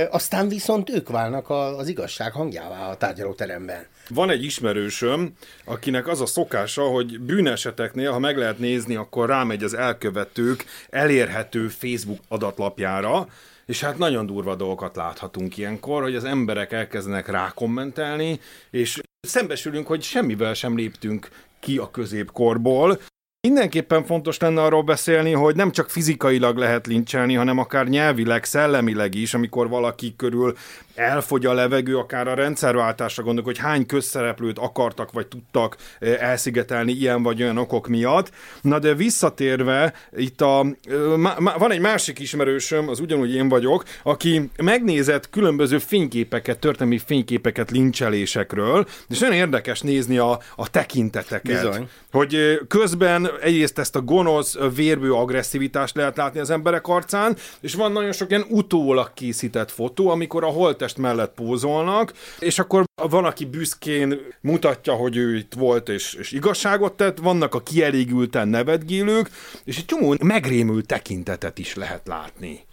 aztán 0.09 0.47
viszont 0.47 0.89
ők 0.89 1.09
válnak 1.09 1.49
az 1.49 1.88
igazság 1.88 2.31
hangjává 2.31 2.89
a 2.89 2.97
tárgyalóteremben. 2.97 3.85
Van 4.09 4.29
egy 4.29 4.43
ismerősöm, 4.43 5.33
akinek 5.65 6.07
az 6.07 6.21
a 6.21 6.25
szokása, 6.25 6.83
hogy 6.83 7.19
bűneseteknél, 7.19 8.12
ha 8.12 8.19
meg 8.19 8.38
lehet 8.38 8.59
nézni, 8.59 8.95
akkor 8.95 9.27
rámegy 9.27 9.63
az 9.63 9.73
elkövetők 9.73 10.65
elérhető 10.89 11.67
Facebook 11.67 12.19
adatlapjára, 12.27 13.27
és 13.69 13.82
hát 13.82 13.97
nagyon 13.97 14.25
durva 14.25 14.55
dolgokat 14.55 14.95
láthatunk 14.95 15.58
ilyenkor, 15.58 16.01
hogy 16.01 16.15
az 16.15 16.23
emberek 16.23 16.71
elkezdenek 16.71 17.27
rákommentelni, 17.27 18.39
és 18.69 18.99
szembesülünk, 19.27 19.88
hogy 19.88 20.01
semmivel 20.01 20.53
sem 20.53 20.75
léptünk 20.75 21.29
ki 21.60 21.77
a 21.77 21.91
középkorból, 21.91 22.99
Mindenképpen 23.47 24.03
fontos 24.03 24.38
lenne 24.38 24.62
arról 24.62 24.84
beszélni, 24.84 25.32
hogy 25.32 25.55
nem 25.55 25.71
csak 25.71 25.89
fizikailag 25.89 26.58
lehet 26.58 26.88
lincselni, 26.88 27.34
hanem 27.34 27.58
akár 27.58 27.88
nyelvileg, 27.88 28.43
szellemileg 28.43 29.15
is, 29.15 29.34
amikor 29.34 29.69
valaki 29.69 30.15
körül 30.15 30.55
elfogy 30.99 31.45
a 31.45 31.53
levegő, 31.53 31.97
akár 31.97 32.27
a 32.27 32.33
rendszerváltásra 32.33 33.23
gondolok, 33.23 33.47
hogy 33.47 33.57
hány 33.57 33.85
közszereplőt 33.85 34.57
akartak 34.57 35.12
vagy 35.12 35.27
tudtak 35.27 35.77
eh, 35.99 36.29
elszigetelni 36.29 36.91
ilyen 36.91 37.23
vagy 37.23 37.41
olyan 37.41 37.57
okok 37.57 37.88
miatt. 37.88 38.31
Na 38.62 38.79
de 38.79 38.93
visszatérve, 38.93 39.93
itt 40.15 40.41
a, 40.41 40.65
eh, 40.83 41.57
van 41.57 41.71
egy 41.71 41.79
másik 41.79 42.19
ismerősöm, 42.19 42.89
az 42.89 42.99
ugyanúgy 42.99 43.33
én 43.33 43.49
vagyok, 43.49 43.83
aki 44.03 44.49
megnézett 44.63 45.29
különböző 45.29 45.77
fényképeket, 45.77 46.59
történelmi 46.59 46.97
fényképeket 47.05 47.71
lincselésekről, 47.71 48.88
és 49.09 49.19
nagyon 49.19 49.35
érdekes 49.35 49.81
nézni 49.81 50.17
a, 50.17 50.39
a 50.55 50.69
tekinteteket. 50.69 51.63
Bizony. 51.63 51.89
Hogy 52.12 52.35
eh, 52.35 52.57
közben 52.67 53.29
egyrészt 53.41 53.79
ezt 53.79 53.95
a 53.95 54.01
gonosz, 54.01 54.57
vérbő 54.75 55.13
agresszivitást 55.13 55.95
lehet 55.95 56.17
látni 56.17 56.39
az 56.39 56.49
emberek 56.49 56.88
arcán, 56.88 57.38
és 57.62 57.73
van 57.73 57.91
nagyon 57.91 58.12
sok 58.12 58.29
ilyen 58.29 58.45
utólag 58.49 59.13
készített 59.13 59.71
fotó, 59.71 60.09
amikor 60.09 60.43
a 60.43 60.47
holtes 60.47 60.88
Budapest 60.89 60.97
mellett 60.97 61.34
pózolnak, 61.34 62.13
és 62.39 62.60
akkor 62.60 62.84
van, 62.95 63.25
aki 63.25 63.45
büszkén 63.45 64.19
mutatja, 64.41 64.93
hogy 64.93 65.17
ő 65.17 65.36
itt 65.36 65.54
volt 65.54 65.89
és, 65.89 66.13
és 66.13 66.32
igazságot 66.32 66.93
tett, 66.93 67.17
vannak 67.17 67.56
a 67.56 67.62
kielégülten 67.62 68.47
nevetgélők, 68.47 69.30
és 69.63 69.78
egy 69.78 69.86
csomó 69.86 70.15
megrémült 70.21 70.86
tekintetet 70.86 71.58
is 71.58 71.75
lehet 71.75 72.08
látni. 72.08 72.67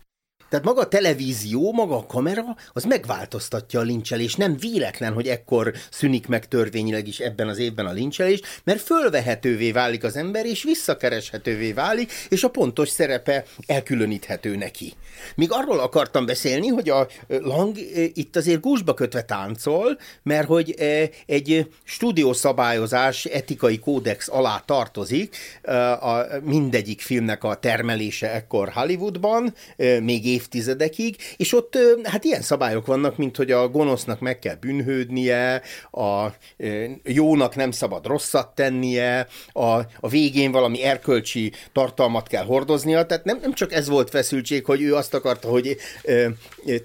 Tehát 0.49 0.65
maga 0.65 0.81
a 0.81 0.89
televízió, 0.89 1.73
maga 1.73 1.97
a 1.97 2.07
kamera, 2.07 2.57
az 2.73 2.85
megváltoztatja 2.85 3.81
a 3.81 3.83
lincselés. 3.83 4.35
Nem 4.35 4.57
véletlen, 4.57 5.13
hogy 5.13 5.27
ekkor 5.29 5.73
szűnik 5.91 6.27
meg 6.27 6.49
törvényileg 6.49 7.09
is 7.09 7.19
ebben 7.19 7.49
az 7.49 7.59
évben 7.59 7.87
a 7.87 7.93
lincselés, 7.93 8.41
mert 8.65 8.81
fölvehetővé 8.81 9.73
válik 9.73 10.05
az 10.05 10.17
ember, 10.17 10.47
és 10.47 10.63
visszakereshetővé 10.63 11.73
válik, 11.73 12.13
és 12.29 12.45
a 12.45 12.49
pontos 12.49 12.89
szerepe 12.89 13.45
elkülöníthető 13.67 14.57
neki. 14.57 14.93
Míg 15.37 15.49
arról 15.53 15.79
akartam 15.79 16.27
beszélni, 16.27 16.69
hogy 16.69 16.89
a 16.89 17.09
Lang 17.29 17.77
itt 18.15 18.37
azért 18.37 18.61
gúzsba 18.61 18.95
kötve 18.95 19.23
táncol, 19.23 19.99
mert 20.23 20.47
hogy 20.47 20.75
egy 21.27 21.71
stúdiószabályozás 21.85 23.25
etikai 23.25 23.79
kódex 23.79 24.29
alá 24.29 24.63
tartozik 24.67 25.37
a 26.01 26.27
mindegyik 26.43 27.01
filmnek 27.01 27.45
a 27.45 27.55
termelése 27.55 28.33
ekkor 28.33 28.69
Hollywoodban, 28.69 29.55
még 30.03 30.27
évtizedekig, 30.37 31.17
és 31.37 31.53
ott 31.53 31.79
hát 32.03 32.25
ilyen 32.25 32.43
szabályok 32.43 32.87
vannak, 32.87 33.17
mint 33.17 33.37
hogy 33.37 33.51
a 33.51 33.69
gonosznak 33.69 34.21
meg 34.21 34.39
kell 34.39 34.55
bűnhődnie, 34.55 35.63
a 35.91 36.27
jónak 37.05 37.57
nem 37.57 37.71
szabad 37.71 38.07
rosszat 38.07 38.55
tennie, 38.55 39.27
a, 39.53 39.79
a 40.01 40.09
végén 40.09 40.53
valami 40.53 40.83
erkölcsi 40.83 41.53
tartalmat 41.73 42.29
kell 42.29 42.45
hordoznia, 42.45 43.07
tehát 43.07 43.25
nem, 43.25 43.39
nem 43.41 43.53
csak 43.53 43.73
ez 43.73 43.89
volt 43.89 44.11
feszültség, 44.11 44.65
hogy 44.65 44.83
ő 44.83 44.95
azt 44.95 45.15
akarta, 45.15 45.49
hogy 45.49 45.77
ö, 46.03 46.27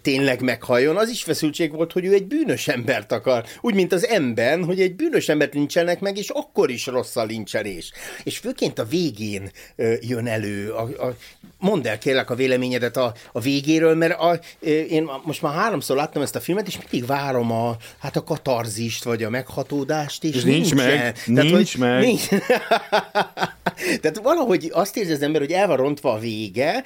tényleg 0.01 0.41
meghalljon, 0.41 0.97
az 0.97 1.09
is 1.09 1.23
feszültség 1.23 1.71
volt, 1.71 1.91
hogy 1.91 2.05
ő 2.05 2.13
egy 2.13 2.25
bűnös 2.25 2.67
embert 2.67 3.11
akar. 3.11 3.45
Úgy, 3.61 3.73
mint 3.73 3.93
az 3.93 4.07
ember, 4.07 4.59
hogy 4.59 4.81
egy 4.81 4.95
bűnös 4.95 5.29
embert 5.29 5.53
lincselnek 5.53 5.99
meg, 5.99 6.17
és 6.17 6.29
akkor 6.29 6.69
is 6.69 6.85
rossz 6.85 7.15
a 7.15 7.23
lincselés. 7.23 7.91
És 8.23 8.37
főként 8.37 8.79
a 8.79 8.85
végén 8.85 9.51
ö, 9.75 9.93
jön 10.01 10.27
elő. 10.27 10.71
A, 10.71 10.81
a, 10.81 11.15
mondd 11.59 11.87
el 11.87 11.97
kérlek 11.97 12.29
a 12.29 12.35
véleményedet 12.35 12.97
a, 12.97 13.13
a 13.31 13.39
végéről, 13.41 13.95
mert 13.95 14.19
a, 14.19 14.39
én 14.89 15.09
most 15.23 15.41
már 15.41 15.53
háromszor 15.53 15.95
láttam 15.95 16.21
ezt 16.21 16.35
a 16.35 16.39
filmet, 16.39 16.67
és 16.67 16.77
mindig 16.77 17.05
várom 17.05 17.51
a, 17.51 17.75
hát 17.99 18.15
a 18.15 18.23
katarzist, 18.23 19.03
vagy 19.03 19.23
a 19.23 19.29
meghatódást, 19.29 20.23
és, 20.23 20.35
és 20.35 20.43
nincs, 20.43 20.75
meg. 20.75 20.87
Tehát, 20.87 21.25
nincs 21.25 21.51
hogy, 21.51 21.75
meg. 21.77 22.01
Nincs. 22.01 22.27
Tehát 24.01 24.19
valahogy 24.23 24.69
azt 24.73 24.97
érzi 24.97 25.11
az 25.11 25.21
ember, 25.21 25.41
hogy 25.41 25.51
el 25.51 25.67
van 25.67 25.77
rontva 25.77 26.11
a 26.11 26.19
vége. 26.19 26.83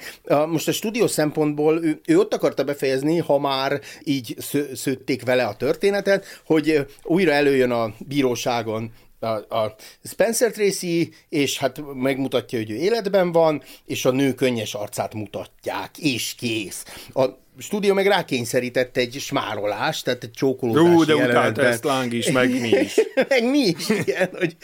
Most 0.48 0.68
a 0.68 0.72
stúdió 0.72 1.06
szempontból 1.06 1.84
ő, 1.84 2.00
ő 2.06 2.18
ott 2.18 2.34
akarta 2.34 2.64
befejezni, 2.64 3.18
ha 3.18 3.38
már 3.38 3.80
így 4.04 4.36
szőtték 4.74 5.24
vele 5.24 5.44
a 5.44 5.56
történetet, 5.56 6.40
hogy 6.44 6.86
újra 7.02 7.32
előjön 7.32 7.70
a 7.70 7.94
bíróságon 7.98 8.92
a, 9.18 9.56
a 9.56 9.74
Spencer 10.04 10.50
Tracy, 10.50 11.14
és 11.28 11.58
hát 11.58 11.80
megmutatja, 11.94 12.58
hogy 12.58 12.70
ő 12.70 12.74
életben 12.74 13.32
van, 13.32 13.62
és 13.84 14.04
a 14.04 14.10
nő 14.10 14.34
könnyes 14.34 14.74
arcát 14.74 15.14
mutatják, 15.14 15.98
és 15.98 16.34
kész. 16.34 16.84
A 17.14 17.24
stúdió 17.58 17.94
meg 17.94 18.06
rákényszerített 18.06 18.96
egy 18.96 19.16
smárolást, 19.20 20.04
tehát 20.04 20.24
egy 20.24 20.30
csókolózási 20.30 20.94
Ú, 20.94 21.04
de 21.04 21.14
utálta 21.14 21.64
ezt 21.64 21.84
Lang 21.84 22.12
is, 22.12 22.30
meg 22.30 22.60
mi 22.60 22.68
is. 22.68 22.94
meg 23.28 23.50
mi 23.50 23.58
is, 23.58 23.88
igen. 23.88 24.28
Hogy, 24.38 24.56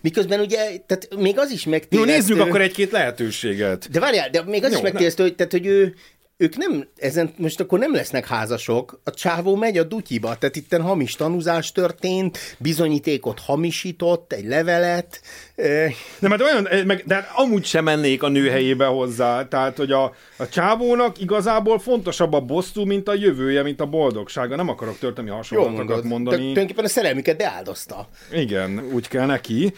miközben 0.00 0.40
ugye, 0.40 0.56
tehát 0.86 1.08
még 1.16 1.38
az 1.38 1.50
is 1.50 1.64
megtéreztő... 1.64 2.12
Jó, 2.12 2.18
nézzük 2.18 2.40
akkor 2.40 2.60
egy-két 2.60 2.90
lehetőséget. 2.90 3.90
De 3.90 4.00
várjál, 4.00 4.30
de 4.30 4.42
még 4.42 4.64
az 4.64 4.70
Jó, 4.70 4.76
is 4.76 4.82
megtéreztő, 4.82 5.22
hogy, 5.22 5.34
tehát, 5.34 5.52
hogy 5.52 5.66
ő, 5.66 5.94
ők 6.38 6.56
nem, 6.56 6.88
ezen 6.96 7.34
most 7.36 7.60
akkor 7.60 7.78
nem 7.78 7.94
lesznek 7.94 8.26
házasok, 8.26 9.00
a 9.04 9.10
csávó 9.10 9.56
megy 9.56 9.78
a 9.78 9.84
dutyiba, 9.84 10.36
tehát 10.38 10.56
itten 10.56 10.82
hamis 10.82 11.14
tanúzás 11.14 11.72
történt, 11.72 12.38
bizonyítékot 12.58 13.40
hamisított, 13.40 14.32
egy 14.32 14.44
levelet. 14.44 15.20
Nem, 16.18 16.30
hát 16.30 16.40
olyan, 16.40 16.86
meg, 16.86 17.02
de 17.06 17.28
amúgy 17.34 17.64
sem 17.64 17.84
mennék 17.84 18.22
a 18.22 18.28
nő 18.28 18.50
helyébe 18.50 18.86
hozzá, 18.86 19.48
tehát, 19.48 19.76
hogy 19.76 19.92
a, 19.92 20.14
a 20.36 20.48
csávónak 20.48 21.20
igazából 21.20 21.78
fontosabb 21.78 22.32
a 22.32 22.40
bosszú, 22.40 22.84
mint 22.84 23.08
a 23.08 23.14
jövője, 23.14 23.62
mint 23.62 23.80
a 23.80 23.86
boldogsága. 23.86 24.56
Nem 24.56 24.68
akarok 24.68 24.98
történelmi 24.98 25.36
hasonlatokat 25.36 26.04
mondani. 26.04 26.36
De 26.36 26.42
tulajdonképpen 26.42 26.84
a 26.84 26.88
szerelmüket 26.88 27.36
beáldozta. 27.36 28.08
Igen, 28.32 28.90
úgy 28.92 29.08
kell 29.08 29.26
neki. 29.26 29.72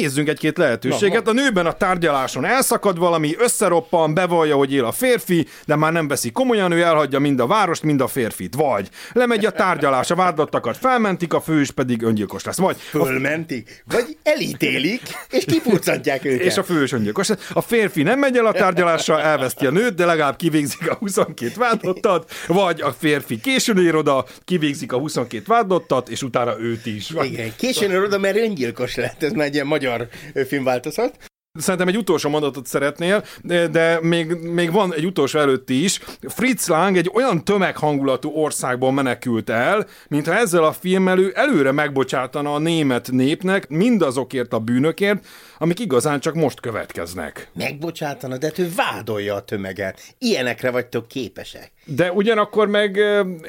Nézzünk 0.00 0.28
egy-két 0.28 0.58
lehetőséget. 0.58 1.28
A 1.28 1.32
nőben 1.32 1.66
a 1.66 1.72
tárgyaláson 1.72 2.44
elszakad 2.44 2.98
valami, 2.98 3.34
összeroppan, 3.38 4.14
bevallja, 4.14 4.56
hogy 4.56 4.72
él 4.72 4.84
a 4.84 4.92
férfi, 4.92 5.46
de 5.66 5.76
már 5.76 5.92
nem 5.92 6.08
veszi 6.08 6.30
komolyan, 6.30 6.72
ő 6.72 6.82
elhagyja 6.82 7.18
mind 7.18 7.40
a 7.40 7.46
várost, 7.46 7.82
mind 7.82 8.00
a 8.00 8.06
férfit. 8.06 8.54
Vagy 8.54 8.88
lemegy 9.12 9.44
a 9.44 9.50
tárgyalás, 9.50 10.10
a 10.10 10.14
vádottakat 10.14 10.76
felmentik, 10.76 11.32
a 11.32 11.40
fős 11.40 11.70
pedig 11.70 12.02
öngyilkos 12.02 12.44
lesz. 12.44 12.56
Vagy 12.58 12.76
Fölmentik, 12.76 13.84
vagy 13.86 14.16
elítélik, 14.22 15.00
és 15.30 15.44
kipurcantják 15.44 16.24
őket. 16.24 16.46
és 16.46 16.56
a 16.56 16.62
fős 16.64 16.92
öngyilkos 16.92 17.28
lesz. 17.28 17.50
A 17.52 17.60
férfi 17.60 18.02
nem 18.02 18.18
megy 18.18 18.36
el 18.36 18.46
a 18.46 18.52
tárgyalásra, 18.52 19.20
elveszti 19.20 19.66
a 19.66 19.70
nőt, 19.70 19.94
de 19.94 20.04
legalább 20.04 20.36
kivégzik 20.36 20.90
a 20.90 20.94
22 20.94 21.52
vádlottat, 21.58 22.30
vagy 22.46 22.80
a 22.80 22.94
férfi 22.98 23.40
későn 23.40 23.78
ér 23.78 23.94
oda, 23.94 24.24
kivégzik 24.44 24.92
a 24.92 24.98
22 24.98 25.44
vádlottat, 25.46 26.08
és 26.08 26.22
utána 26.22 26.60
őt 26.60 26.86
is. 26.86 27.10
Vagy 27.10 27.32
Igen, 27.32 27.52
későn 27.56 27.90
ér 27.90 27.98
oda, 28.02 28.18
mert 28.18 28.36
öngyilkos 28.36 28.94
lett. 28.94 29.22
Ez 29.22 29.32
már 29.32 29.46
egy 29.46 29.54
ilyen 29.54 29.66
magyar 29.66 29.85
ö, 30.32 30.44
filmváltozat. 30.44 31.18
Szerintem 31.58 31.88
egy 31.88 31.96
utolsó 31.96 32.28
mondatot 32.30 32.66
szeretnél, 32.66 33.24
de, 33.70 33.98
még, 34.02 34.34
még 34.34 34.72
van 34.72 34.94
egy 34.94 35.06
utolsó 35.06 35.38
előtti 35.38 35.84
is. 35.84 36.00
Fritz 36.20 36.68
Lang 36.68 36.96
egy 36.96 37.10
olyan 37.14 37.44
tömeghangulatú 37.44 38.30
országból 38.30 38.92
menekült 38.92 39.50
el, 39.50 39.86
mintha 40.08 40.34
ezzel 40.34 40.64
a 40.64 40.72
filmmel 40.72 41.18
ő 41.18 41.32
előre 41.34 41.72
megbocsátana 41.72 42.54
a 42.54 42.58
német 42.58 43.10
népnek 43.10 43.68
mindazokért 43.68 44.52
a 44.52 44.58
bűnökért, 44.58 45.26
amik 45.58 45.80
igazán 45.80 46.20
csak 46.20 46.34
most 46.34 46.60
következnek. 46.60 47.48
Megbocsátana, 47.54 48.36
de 48.36 48.52
ő 48.56 48.72
vádolja 48.76 49.34
a 49.34 49.44
tömeget. 49.44 50.00
Ilyenekre 50.18 50.70
vagytok 50.70 51.08
képesek. 51.08 51.72
De 51.84 52.12
ugyanakkor 52.12 52.68
meg 52.68 52.96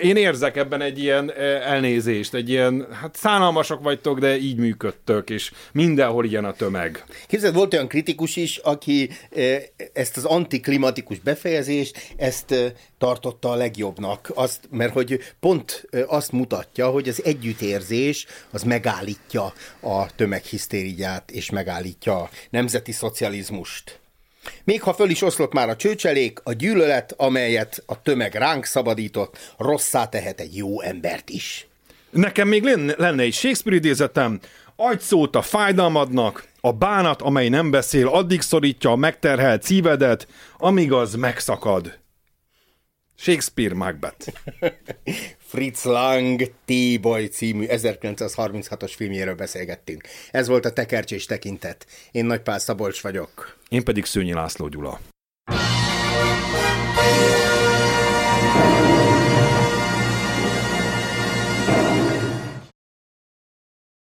én 0.01 0.15
érzek 0.15 0.55
ebben 0.55 0.81
egy 0.81 0.99
ilyen 0.99 1.33
elnézést, 1.63 2.33
egy 2.33 2.49
ilyen, 2.49 2.87
hát 3.01 3.15
szánalmasak 3.15 3.81
vagytok, 3.81 4.19
de 4.19 4.37
így 4.37 4.57
működtök, 4.57 5.29
és 5.29 5.51
mindenhol 5.71 6.25
ilyen 6.25 6.45
a 6.45 6.53
tömeg. 6.53 7.03
Képzeld, 7.27 7.53
volt 7.53 7.73
olyan 7.73 7.87
kritikus 7.87 8.35
is, 8.35 8.57
aki 8.57 9.09
ezt 9.93 10.17
az 10.17 10.25
antiklimatikus 10.25 11.19
befejezést, 11.19 12.13
ezt 12.17 12.55
tartotta 12.97 13.49
a 13.49 13.55
legjobbnak, 13.55 14.31
azt, 14.35 14.59
mert 14.69 14.93
hogy 14.93 15.19
pont 15.39 15.87
azt 16.07 16.31
mutatja, 16.31 16.87
hogy 16.87 17.07
az 17.07 17.23
együttérzés 17.23 18.25
az 18.51 18.63
megállítja 18.63 19.53
a 19.79 20.15
tömeghisztériát, 20.15 21.31
és 21.31 21.49
megállítja 21.49 21.96
a 22.05 22.29
nemzeti 22.49 22.91
szocializmust. 22.91 23.99
Még 24.63 24.81
ha 24.81 24.93
föl 24.93 25.09
is 25.09 25.21
oszlott 25.21 25.53
már 25.53 25.69
a 25.69 25.75
csőcselék, 25.75 26.39
a 26.43 26.53
gyűlölet, 26.53 27.13
amelyet 27.17 27.83
a 27.85 28.01
tömeg 28.01 28.33
ránk 28.33 28.65
szabadított, 28.65 29.53
rosszá 29.57 30.09
tehet 30.09 30.39
egy 30.39 30.55
jó 30.55 30.81
embert 30.81 31.29
is. 31.29 31.67
Nekem 32.09 32.47
még 32.47 32.63
lenne, 32.63 32.93
lenne 32.97 33.23
egy 33.23 33.33
Shakespeare 33.33 33.77
idézetem, 33.77 34.39
adj 34.75 35.03
szót 35.03 35.35
a 35.35 35.41
fájdalmadnak, 35.41 36.47
a 36.61 36.71
bánat, 36.71 37.21
amely 37.21 37.49
nem 37.49 37.71
beszél, 37.71 38.07
addig 38.07 38.41
szorítja 38.41 38.91
a 38.91 38.95
megterhelt 38.95 39.63
szívedet, 39.63 40.27
amíg 40.57 40.91
az 40.91 41.15
megszakad. 41.15 41.97
Shakespeare 43.17 43.73
Macbeth. 43.73 44.27
Fritz 45.51 45.83
Lang 45.83 46.41
T-Boy 46.65 47.27
című 47.27 47.65
1936-os 47.69 48.93
filmjéről 48.95 49.35
beszélgettünk. 49.35 50.03
Ez 50.31 50.47
volt 50.47 50.65
a 50.65 50.73
tekercsés 50.73 51.25
tekintet. 51.25 51.85
Én 52.11 52.25
Nagypál 52.25 52.59
Szabolcs 52.59 53.01
vagyok. 53.01 53.57
Én 53.69 53.83
pedig 53.83 54.05
Szőnyi 54.05 54.33
László 54.33 54.67
Gyula. 54.67 54.99